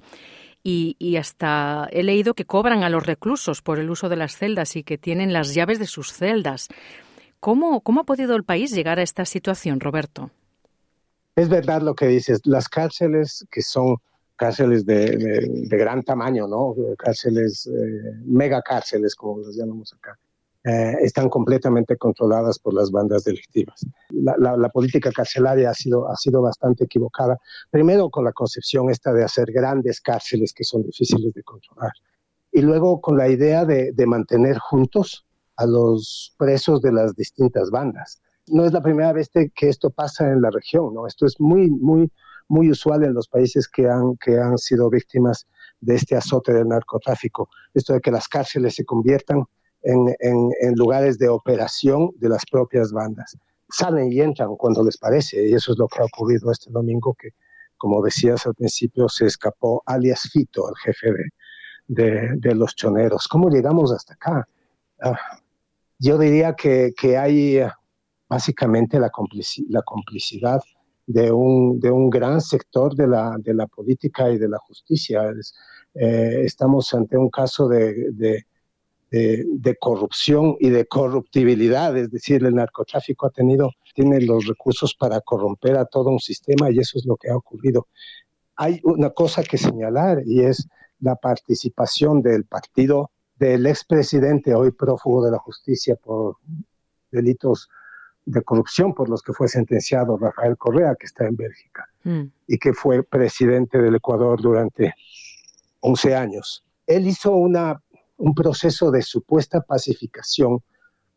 Y, 0.61 1.15
hasta 1.15 1.87
he 1.91 2.03
leído 2.03 2.33
que 2.33 2.45
cobran 2.45 2.83
a 2.83 2.89
los 2.89 3.05
reclusos 3.05 3.61
por 3.61 3.79
el 3.79 3.89
uso 3.89 4.09
de 4.09 4.17
las 4.17 4.35
celdas 4.35 4.75
y 4.75 4.83
que 4.83 4.97
tienen 4.97 5.31
las 5.31 5.53
llaves 5.55 5.79
de 5.79 5.87
sus 5.87 6.11
celdas. 6.11 6.67
¿Cómo, 7.39 7.79
cómo 7.81 8.01
ha 8.01 8.03
podido 8.03 8.35
el 8.35 8.43
país 8.43 8.71
llegar 8.71 8.99
a 8.99 9.03
esta 9.03 9.23
situación, 9.23 9.79
Roberto? 9.79 10.29
Es 11.35 11.47
verdad 11.47 11.81
lo 11.81 11.95
que 11.95 12.07
dices. 12.07 12.41
Las 12.43 12.67
cárceles 12.67 13.45
que 13.49 13.61
son 13.61 13.95
cárceles 14.39 14.85
de, 14.85 15.67
gran 15.69 16.01
tamaño, 16.01 16.47
¿no? 16.47 16.73
Cárceles, 16.97 17.67
eh, 17.67 18.13
mega 18.25 18.61
cárceles, 18.61 19.13
como 19.13 19.41
las 19.41 19.53
llamamos 19.53 19.93
acá, 19.93 20.17
eh, 20.63 20.95
están 21.01 21.29
completamente 21.29 21.97
controladas 21.97 22.57
por 22.57 22.73
las 22.73 22.89
bandas 22.89 23.25
delictivas. 23.25 23.85
La, 24.11 24.69
política 24.69 25.11
carcelaria 25.11 25.69
ha 25.69 25.73
sido, 25.73 26.09
ha 26.09 26.15
sido 26.15 26.41
bastante 26.41 26.85
equivocada, 26.85 27.37
primero 27.69 28.09
con 28.09 28.23
la 28.23 28.31
concepción 28.31 28.89
esta 28.89 29.11
de 29.11 29.25
hacer 29.25 29.51
grandes 29.51 29.99
cárceles 29.99 30.53
que 30.53 30.63
son 30.63 30.83
difíciles 30.83 31.33
de 31.33 31.43
controlar, 31.43 31.91
y 32.53 32.61
luego 32.61 33.01
con 33.01 33.17
la 33.17 33.27
idea 33.27 33.65
de, 33.65 33.91
de 33.91 34.05
mantener 34.05 34.57
juntos 34.57 35.25
a 35.57 35.65
los 35.65 36.33
presos 36.37 36.81
de 36.81 36.93
las 36.93 37.13
distintas 37.13 37.69
bandas. 37.71 38.21
No 38.47 38.63
es 38.63 38.71
la 38.71 38.81
primera 38.81 39.11
vez 39.11 39.29
que 39.29 39.67
esto 39.67 39.89
pasa 39.89 40.31
en 40.31 40.41
la 40.41 40.49
región, 40.49 40.93
¿no? 40.93 41.05
Esto 41.07 41.25
es 41.25 41.39
muy, 41.39 41.69
muy 41.69 42.09
muy 42.49 42.69
usual 42.69 43.03
en 43.03 43.13
los 43.13 43.27
países 43.27 43.67
que 43.67 43.87
han, 43.87 44.17
que 44.17 44.37
han 44.37 44.57
sido 44.57 44.89
víctimas 44.89 45.47
de 45.79 45.95
este 45.95 46.15
azote 46.15 46.53
del 46.53 46.67
narcotráfico. 46.67 47.49
Esto 47.73 47.93
de 47.93 48.01
que 48.01 48.11
las 48.11 48.27
cárceles 48.27 48.75
se 48.75 48.83
conviertan 48.83 49.45
en, 49.83 50.13
en, 50.19 50.75
lugares 50.75 51.17
de 51.17 51.29
operación 51.29 52.11
de 52.17 52.27
las 52.29 52.43
propias 52.45 52.91
bandas. 52.91 53.37
Salen 53.69 54.11
y 54.11 54.19
entran 54.19 54.55
cuando 54.57 54.83
les 54.83 54.97
parece, 54.97 55.47
y 55.47 55.53
eso 55.53 55.71
es 55.71 55.77
lo 55.77 55.87
que 55.87 56.01
ha 56.01 56.05
ocurrido 56.05 56.51
este 56.51 56.71
domingo, 56.71 57.15
que, 57.17 57.29
como 57.77 58.03
decías 58.03 58.45
al 58.45 58.55
principio, 58.55 59.07
se 59.07 59.27
escapó 59.27 59.83
alias 59.85 60.27
Fito, 60.31 60.67
el 60.67 60.75
jefe 60.77 61.13
de, 61.87 62.29
de, 62.35 62.55
los 62.55 62.75
choneros. 62.75 63.27
¿Cómo 63.27 63.49
llegamos 63.49 63.93
hasta 63.93 64.15
acá? 64.15 64.47
Ah, 65.01 65.17
yo 65.97 66.17
diría 66.17 66.55
que, 66.55 66.91
que 66.97 67.17
hay 67.17 67.59
ah, 67.59 67.79
básicamente 68.27 68.99
la, 68.99 69.11
la 69.69 69.81
complicidad 69.83 70.61
de 71.09 71.31
un, 71.31 71.79
de 71.79 71.89
un 71.89 72.07
gran 72.07 72.39
sector 72.39 72.95
de 72.95 73.07
la, 73.07 73.35
de 73.39 73.55
la 73.55 73.65
política 73.65 74.29
y 74.29 74.37
de 74.37 74.47
la 74.47 74.59
justicia. 74.59 75.33
Eh, 75.95 76.43
estamos 76.45 76.93
ante 76.93 77.17
un 77.17 77.31
caso 77.31 77.67
de, 77.67 78.11
de, 78.11 78.45
de, 79.09 79.75
corrupción 79.79 80.55
y 80.59 80.69
de 80.69 80.85
corruptibilidad, 80.85 81.97
es 81.97 82.11
decir, 82.11 82.45
el 82.45 82.53
narcotráfico 82.53 83.25
ha 83.25 83.31
tenido, 83.31 83.71
tiene 83.95 84.21
los 84.21 84.45
recursos 84.45 84.93
para 84.93 85.19
corromper 85.21 85.77
a 85.77 85.85
todo 85.85 86.11
un 86.11 86.19
sistema 86.19 86.69
y 86.69 86.77
eso 86.77 86.99
es 86.99 87.07
lo 87.07 87.17
que 87.17 87.31
ha 87.31 87.35
ocurrido. 87.35 87.87
Hay 88.55 88.79
una 88.83 89.09
cosa 89.09 89.41
que 89.41 89.57
señalar 89.57 90.21
y 90.27 90.41
es 90.41 90.67
la 90.99 91.15
participación 91.15 92.21
del 92.21 92.45
partido 92.45 93.09
del 93.35 93.65
expresidente, 93.65 94.53
hoy 94.53 94.69
prófugo 94.69 95.25
de 95.25 95.31
la 95.31 95.39
justicia 95.39 95.95
por 95.95 96.35
delitos 97.11 97.67
de 98.29 98.43
corrupción 98.43 98.93
por 98.93 99.09
los 99.09 99.23
que 99.23 99.33
fue 99.33 99.47
sentenciado 99.47 100.15
Rafael 100.17 100.55
Correa, 100.55 100.95
que 100.95 101.07
está 101.07 101.25
en 101.25 101.35
Bélgica, 101.35 101.89
mm. 102.03 102.23
y 102.47 102.57
que 102.59 102.73
fue 102.73 103.01
presidente 103.01 103.79
del 103.79 103.95
Ecuador 103.95 104.39
durante 104.39 104.93
11 105.79 106.15
años. 106.15 106.63
Él 106.85 107.07
hizo 107.07 107.31
una, 107.31 107.81
un 108.17 108.35
proceso 108.35 108.91
de 108.91 109.01
supuesta 109.01 109.61
pacificación 109.61 110.61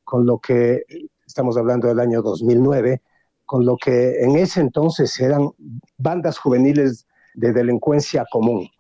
con 0.05 0.25
lo 0.25 0.39
que, 0.39 0.85
estamos 1.27 1.59
hablando 1.59 1.89
del 1.89 2.01
año 2.01 2.23
2009, 2.23 3.03
con 3.45 3.67
lo 3.67 3.77
que 3.77 4.23
en 4.23 4.37
ese 4.37 4.61
entonces 4.61 5.21
eran 5.21 5.51
bandas 5.99 6.39
juveniles 6.39 7.07
de 7.35 7.53
delincuencia 7.53 8.25
común. 8.31 8.71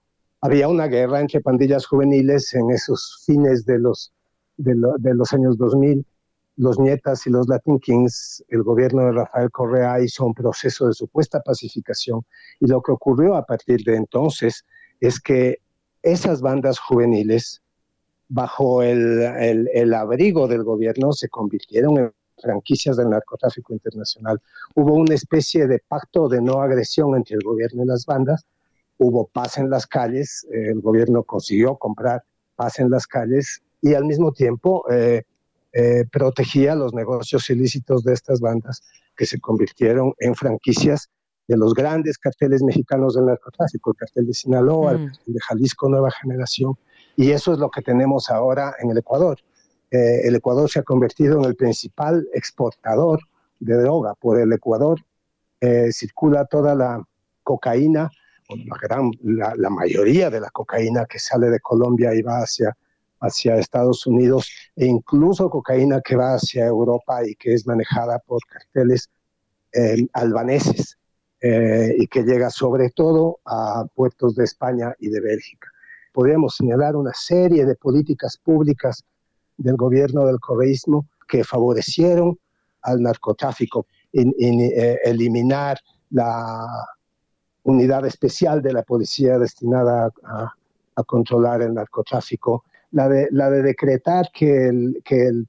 Había 0.40 0.68
una 0.68 0.86
guerra 0.86 1.20
entre 1.20 1.42
pandillas 1.42 1.84
juveniles 1.84 2.54
en 2.54 2.70
esos 2.70 3.22
fines 3.26 3.66
de 3.66 3.78
los, 3.78 4.14
de, 4.56 4.74
de 4.98 5.14
los 5.14 5.34
años 5.34 5.58
2000 5.58 6.06
los 6.56 6.78
Nietas 6.78 7.26
y 7.26 7.30
los 7.30 7.48
Latin 7.48 7.78
Kings, 7.78 8.44
el 8.48 8.62
gobierno 8.62 9.06
de 9.06 9.12
Rafael 9.12 9.50
Correa 9.50 10.00
hizo 10.00 10.26
un 10.26 10.34
proceso 10.34 10.86
de 10.86 10.92
supuesta 10.92 11.40
pacificación 11.40 12.24
y 12.60 12.66
lo 12.66 12.82
que 12.82 12.92
ocurrió 12.92 13.36
a 13.36 13.46
partir 13.46 13.82
de 13.84 13.96
entonces 13.96 14.64
es 15.00 15.20
que 15.20 15.58
esas 16.02 16.40
bandas 16.40 16.78
juveniles, 16.78 17.62
bajo 18.28 18.82
el, 18.82 19.94
abrigo 19.94 20.48
del 20.48 20.64
gobierno, 20.64 21.12
se 21.12 21.28
convirtieron 21.28 21.98
en 21.98 22.12
franquicias 22.40 22.96
del 22.96 23.10
narcotráfico 23.10 23.72
internacional. 23.72 24.40
Hubo 24.74 24.94
una 24.94 25.14
especie 25.14 25.66
de 25.66 25.80
pacto 25.86 26.28
de 26.28 26.40
no 26.40 26.60
agresión 26.60 27.14
entre 27.14 27.36
el 27.36 27.42
gobierno 27.42 27.84
y 27.84 27.86
las 27.86 28.04
bandas, 28.04 28.46
hubo 28.98 29.26
paz 29.26 29.58
en 29.58 29.70
las 29.70 29.86
calles, 29.86 30.46
el 30.50 30.80
gobierno 30.80 31.22
consiguió 31.22 31.76
comprar 31.76 32.24
paz 32.56 32.78
en 32.78 32.90
las 32.90 33.06
calles 33.06 33.62
y 33.80 33.94
al 33.94 34.04
mismo 34.04 34.32
tiempo 34.32 34.84
eh, 34.90 35.22
eh, 35.72 36.04
protegía 36.10 36.74
los 36.74 36.92
negocios 36.92 37.48
ilícitos 37.48 38.04
de 38.04 38.12
estas 38.12 38.40
bandas 38.40 38.82
que 39.16 39.24
se 39.24 39.40
convirtieron 39.40 40.12
en 40.18 40.34
franquicias 40.34 41.10
de 41.48 41.56
los 41.56 41.74
grandes 41.74 42.18
carteles 42.18 42.62
mexicanos 42.62 43.14
del 43.14 43.26
narcotráfico, 43.26 43.90
el 43.90 43.96
cartel 43.96 44.26
de 44.26 44.34
Sinaloa, 44.34 44.92
el 44.92 44.98
mm. 44.98 45.06
cartel 45.06 45.34
de 45.34 45.40
Jalisco 45.40 45.88
Nueva 45.88 46.10
Generación, 46.10 46.74
y 47.16 47.30
eso 47.30 47.52
es 47.52 47.58
lo 47.58 47.70
que 47.70 47.82
tenemos 47.82 48.30
ahora 48.30 48.74
en 48.80 48.90
el 48.90 48.98
Ecuador. 48.98 49.38
Eh, 49.90 50.26
el 50.28 50.36
Ecuador 50.36 50.70
se 50.70 50.80
ha 50.80 50.82
convertido 50.82 51.38
en 51.38 51.44
el 51.44 51.56
principal 51.56 52.26
exportador 52.32 53.20
de 53.60 53.74
droga. 53.76 54.14
Por 54.14 54.40
el 54.40 54.52
Ecuador 54.52 55.00
eh, 55.60 55.90
circula 55.92 56.44
toda 56.46 56.74
la 56.74 57.02
cocaína, 57.42 58.10
la, 58.48 58.76
gran, 58.80 59.10
la 59.22 59.70
mayoría 59.70 60.28
de 60.28 60.40
la 60.40 60.50
cocaína 60.50 61.06
que 61.06 61.18
sale 61.18 61.48
de 61.48 61.60
Colombia 61.60 62.14
y 62.14 62.22
va 62.22 62.38
hacia 62.38 62.76
hacia 63.22 63.56
Estados 63.56 64.06
Unidos 64.06 64.50
e 64.76 64.86
incluso 64.86 65.48
cocaína 65.48 66.00
que 66.00 66.16
va 66.16 66.34
hacia 66.34 66.66
Europa 66.66 67.26
y 67.26 67.34
que 67.36 67.54
es 67.54 67.66
manejada 67.66 68.18
por 68.18 68.40
carteles 68.46 69.08
eh, 69.72 70.06
albaneses 70.12 70.98
eh, 71.40 71.94
y 71.98 72.06
que 72.08 72.24
llega 72.24 72.50
sobre 72.50 72.90
todo 72.90 73.38
a 73.46 73.86
puertos 73.94 74.34
de 74.34 74.44
España 74.44 74.94
y 74.98 75.08
de 75.08 75.20
Bélgica. 75.20 75.68
Podríamos 76.12 76.56
señalar 76.56 76.96
una 76.96 77.12
serie 77.14 77.64
de 77.64 77.74
políticas 77.76 78.36
públicas 78.36 79.02
del 79.56 79.76
gobierno 79.76 80.26
del 80.26 80.40
correísmo 80.40 81.06
que 81.28 81.44
favorecieron 81.44 82.38
al 82.82 83.00
narcotráfico, 83.00 83.86
en, 84.12 84.34
eh, 84.38 84.98
eliminar 85.04 85.78
la 86.10 86.66
unidad 87.62 88.04
especial 88.04 88.60
de 88.60 88.72
la 88.72 88.82
policía 88.82 89.38
destinada 89.38 90.10
a 90.96 91.02
controlar 91.04 91.62
el 91.62 91.72
narcotráfico, 91.72 92.64
la 92.92 93.08
de, 93.08 93.28
la 93.30 93.50
de 93.50 93.62
decretar 93.62 94.30
que, 94.32 94.68
el, 94.68 95.02
que, 95.04 95.26
el, 95.26 95.48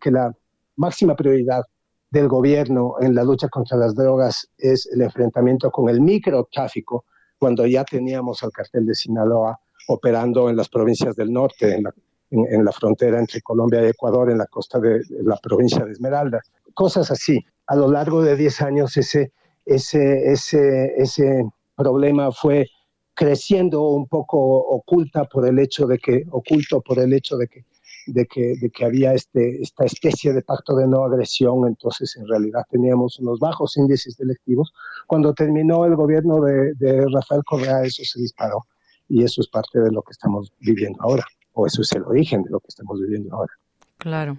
que 0.00 0.10
la 0.10 0.32
máxima 0.76 1.16
prioridad 1.16 1.62
del 2.10 2.28
gobierno 2.28 2.94
en 3.00 3.14
la 3.14 3.24
lucha 3.24 3.48
contra 3.48 3.76
las 3.76 3.94
drogas 3.94 4.48
es 4.58 4.88
el 4.92 5.02
enfrentamiento 5.02 5.70
con 5.70 5.88
el 5.88 6.00
microtráfico, 6.00 7.04
cuando 7.38 7.66
ya 7.66 7.84
teníamos 7.84 8.42
al 8.42 8.50
cartel 8.50 8.84
de 8.86 8.94
Sinaloa 8.94 9.58
operando 9.88 10.50
en 10.50 10.56
las 10.56 10.68
provincias 10.68 11.16
del 11.16 11.32
norte, 11.32 11.74
en 11.74 11.84
la, 11.84 11.94
en, 12.30 12.64
la 12.64 12.72
frontera 12.72 13.18
entre 13.18 13.40
Colombia 13.40 13.82
y 13.82 13.86
Ecuador, 13.88 14.30
en 14.30 14.38
la 14.38 14.46
costa 14.46 14.78
de, 14.78 15.00
la 15.22 15.36
provincia 15.36 15.84
de 15.84 15.92
Esmeralda. 15.92 16.40
Cosas 16.74 17.10
así. 17.10 17.44
A 17.66 17.76
lo 17.76 17.90
largo 17.90 18.22
de 18.22 18.36
10 18.36 18.62
años 18.62 18.96
ese, 18.96 19.32
ese, 19.64 20.30
ese, 20.30 20.94
ese 20.96 21.44
problema 21.76 22.30
fue 22.32 22.66
creciendo 23.14 23.82
un 23.82 24.06
poco 24.06 24.38
oculta 24.38 25.24
por 25.24 25.46
el 25.46 25.58
hecho 25.58 25.86
de 25.86 25.98
que, 25.98 26.24
oculto 26.30 26.80
por 26.80 26.98
el 26.98 27.12
hecho 27.12 27.36
de 27.36 27.48
que, 27.48 27.64
de 28.06 28.26
que, 28.26 28.54
de 28.60 28.70
que 28.70 28.84
había 28.84 29.12
este, 29.12 29.60
esta 29.62 29.84
especie 29.84 30.32
de 30.32 30.42
pacto 30.42 30.74
de 30.76 30.86
no 30.86 31.04
agresión, 31.04 31.66
entonces 31.66 32.16
en 32.16 32.26
realidad 32.26 32.62
teníamos 32.70 33.18
unos 33.18 33.38
bajos 33.38 33.76
índices 33.76 34.16
delictivos. 34.16 34.72
Cuando 35.06 35.34
terminó 35.34 35.84
el 35.84 35.96
gobierno 35.96 36.40
de, 36.40 36.72
de 36.74 37.04
Rafael 37.12 37.42
Correa, 37.44 37.82
eso 37.82 38.02
se 38.04 38.20
disparó 38.20 38.64
y 39.08 39.24
eso 39.24 39.40
es 39.40 39.48
parte 39.48 39.80
de 39.80 39.90
lo 39.90 40.02
que 40.02 40.12
estamos 40.12 40.52
viviendo 40.60 41.02
ahora, 41.02 41.24
o 41.52 41.66
eso 41.66 41.82
es 41.82 41.92
el 41.92 42.04
origen 42.04 42.42
de 42.44 42.50
lo 42.50 42.60
que 42.60 42.68
estamos 42.68 43.00
viviendo 43.00 43.34
ahora. 43.34 43.52
Claro. 43.98 44.38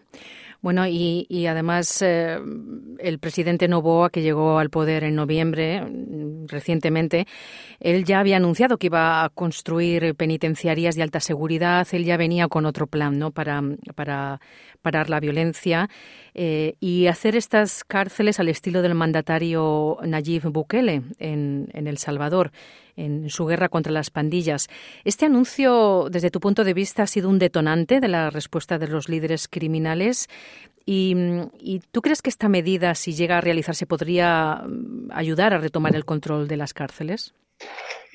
Bueno, 0.61 0.85
y, 0.85 1.25
y 1.27 1.47
además 1.47 2.03
eh, 2.03 2.37
el 2.99 3.17
presidente 3.17 3.67
Novoa, 3.67 4.11
que 4.11 4.21
llegó 4.21 4.59
al 4.59 4.69
poder 4.69 5.03
en 5.03 5.15
noviembre 5.15 5.81
mm, 5.81 6.45
recientemente, 6.47 7.25
él 7.79 8.05
ya 8.05 8.19
había 8.19 8.37
anunciado 8.37 8.77
que 8.77 8.87
iba 8.87 9.23
a 9.23 9.29
construir 9.29 10.13
penitenciarias 10.13 10.95
de 10.95 11.01
alta 11.01 11.19
seguridad. 11.19 11.87
Él 11.93 12.05
ya 12.05 12.15
venía 12.15 12.47
con 12.47 12.67
otro 12.67 12.85
plan, 12.85 13.17
¿no? 13.17 13.31
Para, 13.31 13.63
para 13.95 14.39
parar 14.83 15.09
la 15.09 15.19
violencia 15.19 15.89
eh, 16.35 16.75
y 16.79 17.07
hacer 17.07 17.35
estas 17.35 17.83
cárceles 17.83 18.39
al 18.39 18.49
estilo 18.49 18.83
del 18.83 18.93
mandatario 18.93 19.97
Nayib 20.03 20.43
Bukele 20.51 21.01
en, 21.17 21.69
en 21.73 21.87
El 21.87 21.97
Salvador 21.97 22.51
en 22.95 23.29
su 23.29 23.45
guerra 23.45 23.69
contra 23.69 23.91
las 23.91 24.09
pandillas. 24.09 24.67
¿Este 25.03 25.25
anuncio, 25.25 26.07
desde 26.09 26.31
tu 26.31 26.39
punto 26.39 26.63
de 26.63 26.73
vista, 26.73 27.03
ha 27.03 27.07
sido 27.07 27.29
un 27.29 27.39
detonante 27.39 27.99
de 27.99 28.07
la 28.07 28.29
respuesta 28.29 28.77
de 28.77 28.87
los 28.87 29.09
líderes 29.09 29.47
criminales? 29.47 30.27
¿Y, 30.85 31.81
tú 31.91 32.01
crees 32.01 32.21
que 32.21 32.29
esta 32.29 32.49
medida, 32.49 32.95
si 32.95 33.13
llega 33.13 33.37
a 33.37 33.41
realizarse, 33.41 33.85
podría 33.85 34.63
mm, 34.65 35.09
ayudar 35.11 35.53
a 35.53 35.59
retomar 35.59 35.95
el 35.95 36.05
control 36.05 36.47
de 36.47 36.57
las 36.57 36.73
cárceles? 36.73 37.33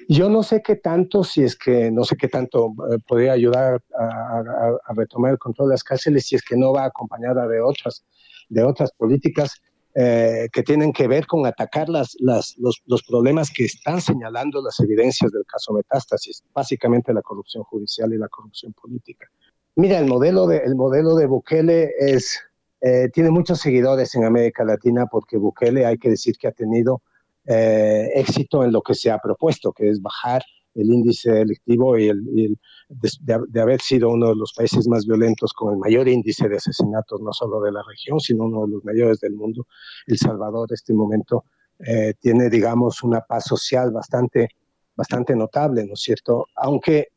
Yo 0.08 0.28
no 0.28 0.42
sé 0.42 0.62
qué 0.62 0.76
tanto, 0.76 1.24
si 1.24 1.42
es 1.42 1.56
que 1.56 1.90
no 1.90 2.04
sé 2.04 2.16
qué 2.16 2.28
tanto 2.28 2.74
eh, 2.90 2.98
podría 3.06 3.32
ayudar 3.32 3.82
a, 3.98 4.92
retomar 4.94 5.32
el 5.32 5.38
control 5.38 5.68
de 5.68 5.74
las 5.74 5.84
cárceles, 5.84 6.26
si 6.26 6.36
es 6.36 6.42
que 6.42 6.56
no 6.56 6.72
va 6.72 6.84
acompañada 6.84 7.46
de 7.48 7.60
otras, 7.60 8.04
de 8.48 8.62
otras 8.62 8.92
políticas 8.92 9.60
eh, 9.98 10.48
que 10.52 10.62
tienen 10.62 10.92
que 10.92 11.08
ver 11.08 11.26
con 11.26 11.46
atacar 11.46 11.88
las, 11.88 12.14
las, 12.20 12.54
los, 12.58 12.82
los, 12.84 13.02
problemas 13.02 13.50
que 13.50 13.64
están 13.64 14.02
señalando 14.02 14.60
las 14.60 14.78
evidencias 14.80 15.32
del 15.32 15.46
caso 15.46 15.72
Metástasis, 15.72 16.44
básicamente 16.52 17.14
la 17.14 17.22
corrupción 17.22 17.64
judicial 17.64 18.12
y 18.12 18.18
la 18.18 18.28
corrupción 18.28 18.74
política. 18.74 19.26
Mira, 19.74 19.98
el 19.98 20.04
modelo 20.04 20.46
de, 20.46 20.58
el 20.58 20.74
modelo 20.74 21.14
de 21.14 21.24
Bukele 21.24 21.94
es, 21.98 22.38
eh, 22.82 23.08
tiene 23.10 23.30
muchos 23.30 23.58
seguidores 23.58 24.14
en 24.14 24.24
América 24.24 24.64
Latina 24.64 25.06
porque 25.06 25.38
Bukele 25.38 25.86
hay 25.86 25.96
que 25.96 26.10
decir 26.10 26.36
que 26.36 26.48
ha 26.48 26.52
tenido 26.52 27.00
eh, 27.46 28.10
éxito 28.16 28.64
en 28.64 28.72
lo 28.72 28.82
que 28.82 28.94
se 28.94 29.10
ha 29.10 29.18
propuesto, 29.18 29.72
que 29.72 29.88
es 29.88 30.02
bajar 30.02 30.42
el 30.76 30.92
índice 30.92 31.32
delictivo 31.32 31.98
y, 31.98 32.08
el, 32.08 32.58
de, 32.88 33.60
haber 33.60 33.80
sido 33.80 34.10
uno 34.10 34.28
de 34.28 34.36
los 34.36 34.52
países 34.52 34.86
más 34.88 35.06
violentos 35.06 35.52
con 35.52 35.74
el 35.74 35.78
mayor 35.78 36.08
índice 36.08 36.48
de 36.48 36.56
asesinatos, 36.56 37.20
no 37.20 37.32
solo 37.32 37.60
de 37.60 37.72
la 37.72 37.82
región, 37.88 38.20
sino 38.20 38.44
uno 38.44 38.66
de 38.66 38.72
los 38.72 38.84
mayores 38.84 39.20
del 39.20 39.34
mundo. 39.34 39.66
El 40.06 40.18
Salvador, 40.18 40.68
en 40.70 40.74
este 40.74 40.92
momento, 40.92 41.44
eh, 41.80 42.14
tiene, 42.20 42.48
digamos, 42.48 43.02
una 43.02 43.20
paz 43.20 43.44
social 43.44 43.90
bastante, 43.90 44.48
bastante 44.94 45.34
notable, 45.34 45.84
¿no 45.84 45.94
es 45.94 46.00
cierto? 46.00 46.46
Aunque 46.54 47.08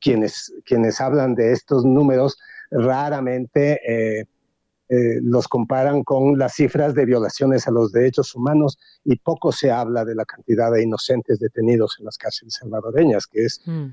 quienes, 0.00 0.52
quienes 0.64 1.00
hablan 1.00 1.34
de 1.34 1.52
estos 1.52 1.84
números 1.84 2.38
raramente 2.70 3.80
eh, 3.86 4.26
eh, 4.88 5.20
los 5.22 5.48
comparan 5.48 6.02
con 6.02 6.38
las 6.38 6.54
cifras 6.54 6.94
de 6.94 7.04
violaciones 7.04 7.68
a 7.68 7.70
los 7.70 7.92
derechos 7.92 8.34
humanos 8.34 8.78
y 9.04 9.16
poco 9.16 9.52
se 9.52 9.70
habla 9.70 10.04
de 10.04 10.14
la 10.14 10.24
cantidad 10.24 10.72
de 10.72 10.82
inocentes 10.82 11.38
detenidos 11.38 11.96
en 11.98 12.06
las 12.06 12.16
cárceles 12.16 12.54
salvadoreñas, 12.54 13.26
que 13.26 13.44
es 13.44 13.60
mm. 13.66 13.86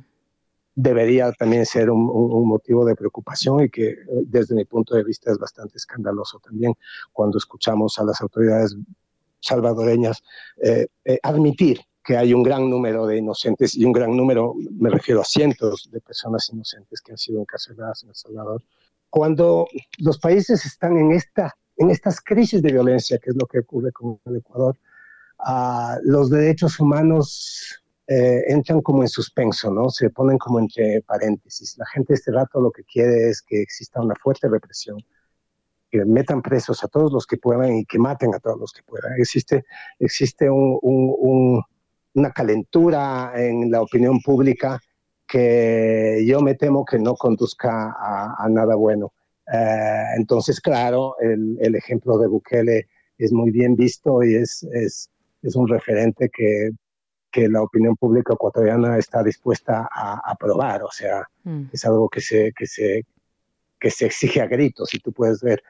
debería 0.76 1.32
también 1.34 1.66
ser 1.66 1.90
un, 1.90 2.48
motivo 2.48 2.86
de 2.86 2.96
preocupación 2.96 3.66
y 3.66 3.70
que 3.70 3.90
eh, 3.90 4.06
desde 4.26 4.56
mi 4.56 4.66
punto 4.66 4.96
de 4.96 5.04
vista 5.04 5.32
es 5.32 5.38
bastante 5.38 5.78
escandaloso 5.78 6.40
también 6.40 6.74
cuando 7.12 7.38
escuchamos 7.38 8.00
a 8.00 8.06
las 8.06 8.22
autoridades 8.22 8.76
salvadoreñas 9.42 10.24
eh, 10.64 10.88
admitir 11.24 11.82
que 12.06 12.16
hay 12.16 12.34
un 12.34 12.44
gran 12.44 12.70
número 12.70 13.08
de 13.08 13.18
inocentes 13.18 13.76
y 13.76 13.84
un 13.84 13.92
gran 13.92 14.16
número, 14.16 14.54
me 14.80 14.92
refiero 14.92 15.22
a 15.22 15.26
cientos 15.26 15.90
de 15.92 16.00
personas 16.00 16.48
inocentes 16.54 17.02
que 17.02 17.12
han 17.12 17.18
sido 17.18 17.42
encarceladas 17.42 18.04
en 18.04 18.10
El 18.10 18.16
Salvador 18.16 18.64
cuando 19.16 19.66
los 20.00 20.20
países 20.20 20.66
están 20.66 20.98
en, 20.98 21.14
esta, 21.14 21.56
en 21.78 21.90
estas 21.90 22.20
crisis 22.20 22.62
de 22.62 22.74
violencia, 22.74 23.18
que 23.18 23.30
es 23.30 23.36
lo 23.38 23.48
que 23.48 23.60
ocurre 23.60 23.94
con 23.94 24.20
el 24.26 24.36
Ecuador, 24.36 24.78
uh, 25.40 25.98
los 26.04 26.30
derechos 26.30 26.78
humanos 26.82 27.82
eh, 28.08 28.44
entran 28.50 28.82
como 28.82 29.04
en 29.04 29.08
suspenso, 29.08 29.72
¿no? 29.72 29.90
Se 29.90 30.10
ponen 30.10 30.38
como 30.38 30.60
entre 30.60 31.02
paréntesis. 31.04 31.78
La 31.78 31.86
gente 31.86 32.14
este 32.14 32.34
rato 32.34 32.60
lo 32.60 32.72
que 32.72 32.84
quiere 32.84 33.30
es 33.30 33.42
que 33.42 33.62
exista 33.62 34.02
una 34.02 34.16
fuerte 34.16 34.50
represión, 34.50 34.98
que 35.90 36.04
metan 36.04 36.42
presos 36.42 36.84
a 36.84 36.90
todos 36.90 37.14
los 37.14 37.26
que 37.26 37.38
puedan 37.38 37.74
y 37.74 37.86
que 37.86 37.98
maten 37.98 38.36
a 38.36 38.40
todos 38.40 38.60
los 38.60 38.74
que 38.74 38.84
puedan. 38.84 39.14
Existe, 39.18 39.64
existe 39.98 40.50
una 40.50 42.34
calentura 42.34 43.32
en 43.38 43.72
la 43.72 43.82
opinión 43.82 44.20
pública 44.20 44.82
que 45.28 46.24
yo 46.28 46.42
me 46.42 46.56
temo 46.56 46.86
que 46.86 47.00
no 47.00 47.16
conduzca 47.16 47.96
a, 47.98 48.48
nada 48.50 48.76
bueno. 48.76 49.14
Eh, 49.52 50.04
entonces, 50.18 50.60
claro, 50.60 51.16
el, 51.20 51.58
el, 51.60 51.76
ejemplo 51.76 52.18
de 52.18 52.28
Bukele 52.28 52.88
es 53.18 53.32
muy 53.32 53.52
bien 53.52 53.76
visto 53.76 54.24
y 54.24 54.36
es, 54.36 54.64
es, 54.74 55.10
es 55.42 55.56
un 55.56 55.68
referente 55.68 56.30
que, 56.30 56.72
que, 57.32 57.48
la 57.48 57.62
opinión 57.62 57.96
pública 57.96 58.34
ecuatoriana 58.34 58.98
está 58.98 59.24
dispuesta 59.24 59.88
a 59.92 60.22
aprobar. 60.30 60.84
O 60.84 60.92
sea, 60.92 61.28
mm. 61.44 61.66
es 61.72 61.86
algo 61.86 62.10
que 62.10 62.22
se, 62.22 62.52
que, 62.54 62.66
se, 62.66 63.06
que 63.80 63.92
se 63.92 64.08
exige 64.08 64.42
a 64.42 64.48
gritos. 64.48 64.94
Y 64.94 65.00
tú 65.00 65.12
puedes 65.12 65.42
ver 65.42 65.62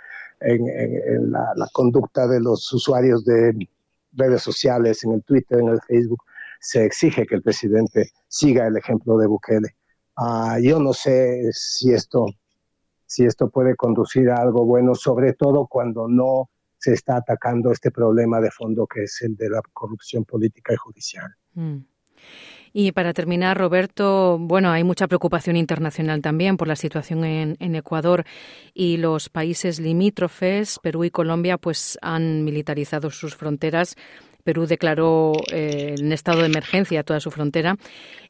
en, 0.42 0.68
en, 0.68 1.32
la, 1.32 1.54
la, 1.56 1.68
conducta 1.74 2.28
de 2.28 2.40
los 2.40 2.72
usuarios 2.72 3.26
de 3.26 3.68
redes 4.14 4.42
sociales, 4.42 5.04
en 5.04 5.14
el 5.14 5.24
Twitter, 5.24 5.60
en 5.60 5.70
el 5.70 5.82
Facebook, 5.82 6.24
se 6.66 6.84
exige 6.84 7.28
que 7.28 7.36
el 7.36 7.44
presidente 7.44 8.10
siga 8.28 8.66
el 8.66 8.76
ejemplo 8.76 9.18
de 9.18 9.28
Bukele. 9.28 9.76
Uh, 10.18 10.60
yo 10.60 10.80
no 10.80 10.94
sé 10.94 11.52
si 11.52 11.94
esto, 11.94 12.26
si 13.06 13.24
esto 13.24 13.52
puede 13.52 13.76
conducir 13.76 14.32
a 14.32 14.38
algo 14.38 14.66
bueno, 14.66 14.96
sobre 14.96 15.34
todo 15.34 15.68
cuando 15.68 16.08
no 16.08 16.50
se 16.80 16.94
está 16.94 17.18
atacando 17.18 17.72
este 17.72 17.92
problema 17.92 18.42
de 18.42 18.50
fondo 18.50 18.88
que 18.88 19.04
es 19.04 19.22
el 19.22 19.36
de 19.36 19.50
la 19.50 19.62
corrupción 19.74 20.26
política 20.26 20.74
y 20.74 20.78
judicial. 20.78 21.36
Mm. 21.54 21.78
Y 22.74 22.92
para 22.92 23.14
terminar, 23.14 23.58
Roberto, 23.58 24.38
bueno, 24.40 24.72
hay 24.72 24.84
mucha 24.84 25.08
preocupación 25.08 25.56
internacional 25.56 26.22
también 26.22 26.58
por 26.58 26.68
la 26.68 26.76
situación 26.76 27.24
en, 27.24 27.56
en, 27.60 27.76
Ecuador 27.76 28.26
y 28.74 28.98
los 28.98 29.30
países 29.30 29.80
limítrofes, 29.80 30.80
Perú 30.80 31.06
y 31.06 31.12
Colombia, 31.12 31.58
pues 31.58 31.98
han 32.02 32.44
militarizado 32.44 33.12
sus 33.12 33.36
fronteras 33.36 33.96
Perú 34.46 34.68
declaró 34.68 35.34
eh, 35.52 35.96
en 35.98 36.12
estado 36.12 36.42
de 36.42 36.46
emergencia 36.46 37.04
toda 37.04 37.20
su 37.20 37.32
frontera. 37.32 37.78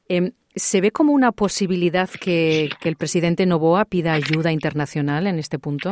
Em, 0.08 0.32
¿Se 0.56 0.80
ve 0.80 0.92
como 0.92 1.12
una 1.12 1.34
posibilidad 1.34 2.10
que, 2.10 2.70
el 2.84 2.96
presidente 2.96 3.46
Novoa 3.46 3.84
pida 3.84 4.14
ayuda 4.14 4.54
internacional 4.54 5.28
en 5.28 5.38
este 5.38 5.60
punto? 5.60 5.92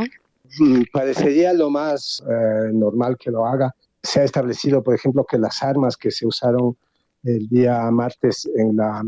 Mm, 0.59 0.83
parecería 0.93 1.51
lo 1.51 1.69
más 1.69 2.23
eh, 2.25 2.71
normal 2.71 3.17
que 3.19 3.29
lo 3.29 3.45
haga. 3.45 3.75
Se 4.01 4.21
ha 4.21 4.23
establecido, 4.23 4.81
por 4.81 4.95
ejemplo, 4.95 5.25
que 5.25 5.37
las 5.37 5.61
armas 5.61 5.97
que 5.97 6.11
se 6.11 6.25
usaron 6.25 6.77
el 7.23 7.49
día 7.49 7.91
martes 7.91 8.49
en 8.55 8.77
la, 8.77 9.03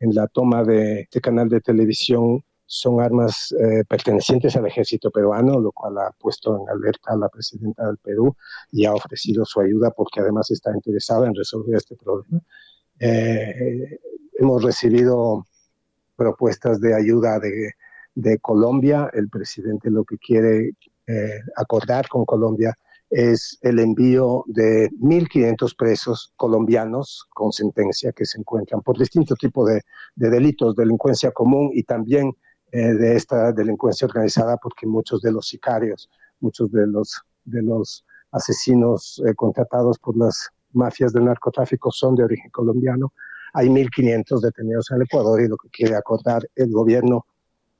en 0.00 0.14
la 0.14 0.26
toma 0.26 0.64
de 0.64 1.02
este 1.02 1.20
canal 1.20 1.48
de 1.48 1.60
televisión 1.60 2.42
son 2.66 3.00
armas 3.00 3.54
eh, 3.58 3.84
pertenecientes 3.88 4.56
al 4.56 4.66
ejército 4.66 5.10
peruano, 5.10 5.60
lo 5.60 5.72
cual 5.72 5.98
ha 5.98 6.10
puesto 6.18 6.58
en 6.60 6.68
alerta 6.68 7.12
a 7.12 7.16
la 7.16 7.28
presidenta 7.28 7.86
del 7.86 7.98
Perú 7.98 8.34
y 8.72 8.86
ha 8.86 8.94
ofrecido 8.94 9.44
su 9.44 9.60
ayuda 9.60 9.90
porque 9.90 10.20
además 10.20 10.50
está 10.50 10.72
interesada 10.74 11.26
en 11.26 11.34
resolver 11.34 11.76
este 11.76 11.96
problema. 11.96 12.40
Eh, 12.98 13.98
hemos 14.38 14.62
recibido 14.62 15.46
propuestas 16.16 16.80
de 16.80 16.94
ayuda 16.94 17.38
de, 17.38 17.72
Colombia. 18.40 19.10
El 19.12 19.28
presidente 19.28 19.90
lo 19.90 20.04
que 20.04 20.16
quiere 20.18 20.70
eh, 21.06 21.40
acordar 21.56 22.08
con 22.08 22.24
Colombia 22.24 22.72
es 23.10 23.58
el 23.62 23.78
envío 23.80 24.44
de 24.46 24.88
1.500 25.00 25.76
presos 25.76 26.32
colombianos 26.36 27.26
con 27.30 27.52
sentencia 27.52 28.12
que 28.12 28.24
se 28.24 28.38
encuentran 28.38 28.80
por 28.82 28.98
distintos 28.98 29.38
tipos 29.38 29.68
de, 29.68 29.82
de 30.14 30.30
delitos, 30.30 30.74
delincuencia 30.74 31.30
común 31.32 31.70
y 31.74 31.82
también 31.82 32.34
eh, 32.74 32.92
de 32.92 33.14
esta 33.14 33.52
delincuencia 33.52 34.04
organizada 34.04 34.56
porque 34.56 34.84
muchos 34.84 35.22
de 35.22 35.30
los 35.30 35.46
sicarios, 35.46 36.10
muchos 36.40 36.72
de 36.72 36.88
los, 36.88 37.22
de 37.44 37.62
los 37.62 38.04
asesinos 38.32 39.22
eh, 39.24 39.32
contratados 39.36 39.96
por 40.00 40.16
las 40.16 40.48
mafias 40.72 41.12
del 41.12 41.26
narcotráfico 41.26 41.92
son 41.92 42.16
de 42.16 42.24
origen 42.24 42.50
colombiano. 42.50 43.12
Hay 43.52 43.68
1.500 43.68 44.40
detenidos 44.40 44.90
en 44.90 44.96
el 44.96 45.02
Ecuador 45.02 45.40
y 45.40 45.46
lo 45.46 45.56
que 45.56 45.68
quiere 45.68 45.94
acordar 45.94 46.48
el 46.56 46.72
gobierno 46.72 47.26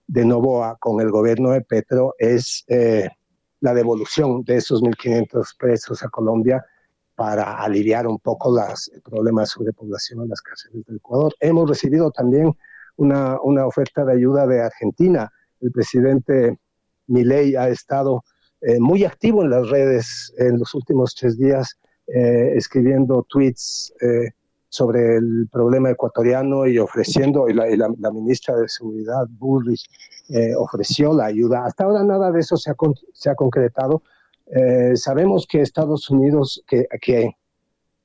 de 0.06 0.24
Novoa 0.24 0.76
con 0.78 1.00
el 1.00 1.10
gobierno 1.10 1.50
de 1.50 1.62
Petro 1.62 2.14
es 2.16 2.64
eh, 2.68 3.08
la 3.58 3.74
devolución 3.74 4.44
de 4.44 4.58
esos 4.58 4.80
1.500 4.80 5.56
presos 5.58 6.04
a 6.04 6.08
Colombia 6.08 6.64
para 7.16 7.58
aliviar 7.58 8.06
un 8.06 8.20
poco 8.20 8.54
las, 8.54 8.92
el 8.94 9.02
problema 9.02 9.40
de 9.40 9.48
sobrepoblación 9.48 10.22
en 10.22 10.28
las 10.28 10.40
cárceles 10.40 10.84
del 10.86 10.98
Ecuador. 10.98 11.34
Hemos 11.40 11.68
recibido 11.68 12.12
también 12.12 12.56
una, 12.96 13.38
una 13.42 13.66
oferta 13.66 14.04
de 14.04 14.12
ayuda 14.12 14.46
de 14.46 14.62
Argentina. 14.62 15.30
El 15.60 15.70
presidente 15.72 16.58
Milei 17.06 17.56
ha 17.56 17.68
estado 17.68 18.22
eh, 18.66 18.80
muy 18.80 19.04
activo 19.04 19.42
en 19.42 19.50
las 19.50 19.68
redes 19.68 20.32
en 20.38 20.58
los 20.58 20.74
últimos 20.74 21.14
tres 21.14 21.38
días, 21.38 21.78
eh, 22.06 22.52
escribiendo 22.54 23.26
tweets 23.28 23.92
eh, 24.00 24.30
sobre 24.68 25.16
el 25.16 25.48
problema 25.52 25.90
ecuatoriano 25.90 26.66
y 26.66 26.78
ofreciendo, 26.78 27.48
y 27.48 27.52
la, 27.52 27.66
la, 27.76 28.10
ministra 28.10 28.56
de 28.56 28.68
Seguridad, 28.68 29.26
Bullrich, 29.28 29.86
ofreció 30.56 31.12
la 31.12 31.26
ayuda. 31.26 31.64
Hasta 31.64 31.84
ahora 31.84 32.02
nada 32.02 32.32
de 32.32 32.40
eso 32.40 32.56
se 32.56 32.70
ha, 32.70 32.74
se 33.12 33.30
ha 33.30 33.34
concretado. 33.36 34.02
sabemos 34.94 35.46
que 35.46 35.60
Estados 35.60 36.10
Unidos, 36.10 36.64
que, 36.66 36.86
que 37.00 37.36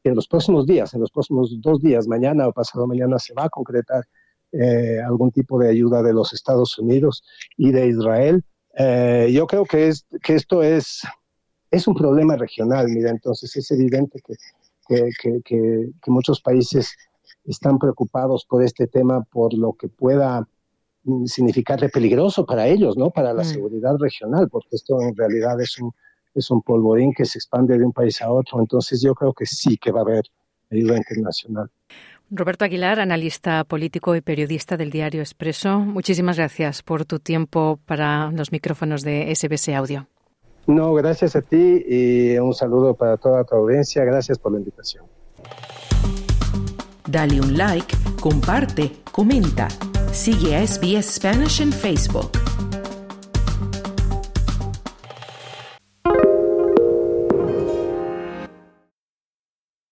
en 0.03 0.15
los 0.15 0.27
próximos 0.27 0.67
días, 0.67 0.93
en 0.93 0.99
los 0.99 1.11
próximos 1.11 1.57
dos 1.61 1.81
días, 1.81 2.07
mañana 2.07 2.47
o 2.47 2.53
pasado 2.53 2.85
mañana, 2.85 3.17
se 3.17 3.33
va 3.33 3.45
a 3.45 3.49
concretar 3.49 4.03
eh, 4.51 4.99
algún 5.05 5.31
tipo 5.31 5.59
de 5.59 5.69
ayuda 5.69 6.01
de 6.01 6.13
los 6.13 6.33
Estados 6.33 6.77
Unidos 6.77 7.23
y 7.57 7.71
de 7.71 7.87
Israel. 7.87 8.43
Eh, 8.77 9.29
yo 9.33 9.47
creo 9.47 9.65
que, 9.65 9.89
es, 9.89 10.05
que 10.23 10.35
esto 10.35 10.63
es, 10.63 11.01
es 11.71 11.87
un 11.87 11.95
problema 11.95 12.35
regional, 12.35 12.87
mira, 12.89 13.09
entonces 13.09 13.55
es 13.55 13.69
evidente 13.71 14.21
que, 14.25 14.35
que, 14.87 15.41
que, 15.43 15.91
que 16.01 16.11
muchos 16.11 16.41
países 16.41 16.95
están 17.45 17.77
preocupados 17.77 18.45
por 18.45 18.63
este 18.63 18.87
tema, 18.87 19.23
por 19.23 19.53
lo 19.53 19.73
que 19.73 19.87
pueda 19.87 20.47
significar 21.25 21.79
de 21.79 21.89
peligroso 21.89 22.45
para 22.45 22.67
ellos, 22.67 22.97
¿no? 22.97 23.09
Para 23.09 23.33
la 23.33 23.43
mm. 23.43 23.45
seguridad 23.45 23.95
regional, 23.97 24.49
porque 24.49 24.69
esto 24.71 25.01
en 25.01 25.15
realidad 25.15 25.59
es 25.61 25.79
un, 25.79 25.91
es 26.35 26.49
un 26.51 26.61
polvorín 26.61 27.13
que 27.13 27.25
se 27.25 27.37
expande 27.37 27.77
de 27.77 27.85
un 27.85 27.93
país 27.93 28.21
a 28.21 28.31
otro. 28.31 28.59
Entonces 28.59 29.01
yo 29.01 29.13
creo 29.15 29.33
que 29.33 29.45
sí 29.45 29.77
que 29.77 29.91
va 29.91 29.99
a 29.99 30.03
haber 30.03 30.23
ayuda 30.71 30.97
internacional. 30.97 31.69
Roberto 32.31 32.65
Aguilar, 32.65 32.99
analista 32.99 33.63
político 33.63 34.15
y 34.15 34.21
periodista 34.21 34.77
del 34.77 34.91
diario 34.91 35.21
Expreso, 35.21 35.79
muchísimas 35.79 36.37
gracias 36.37 36.83
por 36.83 37.05
tu 37.05 37.19
tiempo 37.19 37.79
para 37.85 38.31
los 38.31 38.51
micrófonos 38.51 39.01
de 39.01 39.33
SBS 39.33 39.69
Audio. 39.69 40.07
No, 40.67 40.93
gracias 40.93 41.35
a 41.35 41.41
ti 41.41 41.83
y 41.87 42.37
un 42.37 42.53
saludo 42.53 42.93
para 42.93 43.17
toda 43.17 43.43
tu 43.43 43.55
audiencia. 43.55 44.03
Gracias 44.03 44.37
por 44.37 44.51
la 44.51 44.59
invitación. 44.59 45.03
Dale 47.07 47.41
un 47.41 47.57
like, 47.57 47.95
comparte, 48.21 48.91
comenta. 49.11 49.67
Sigue 50.11 50.55
a 50.55 50.67
SBS 50.67 51.15
Spanish 51.15 51.61
en 51.61 51.71
Facebook. 51.71 52.29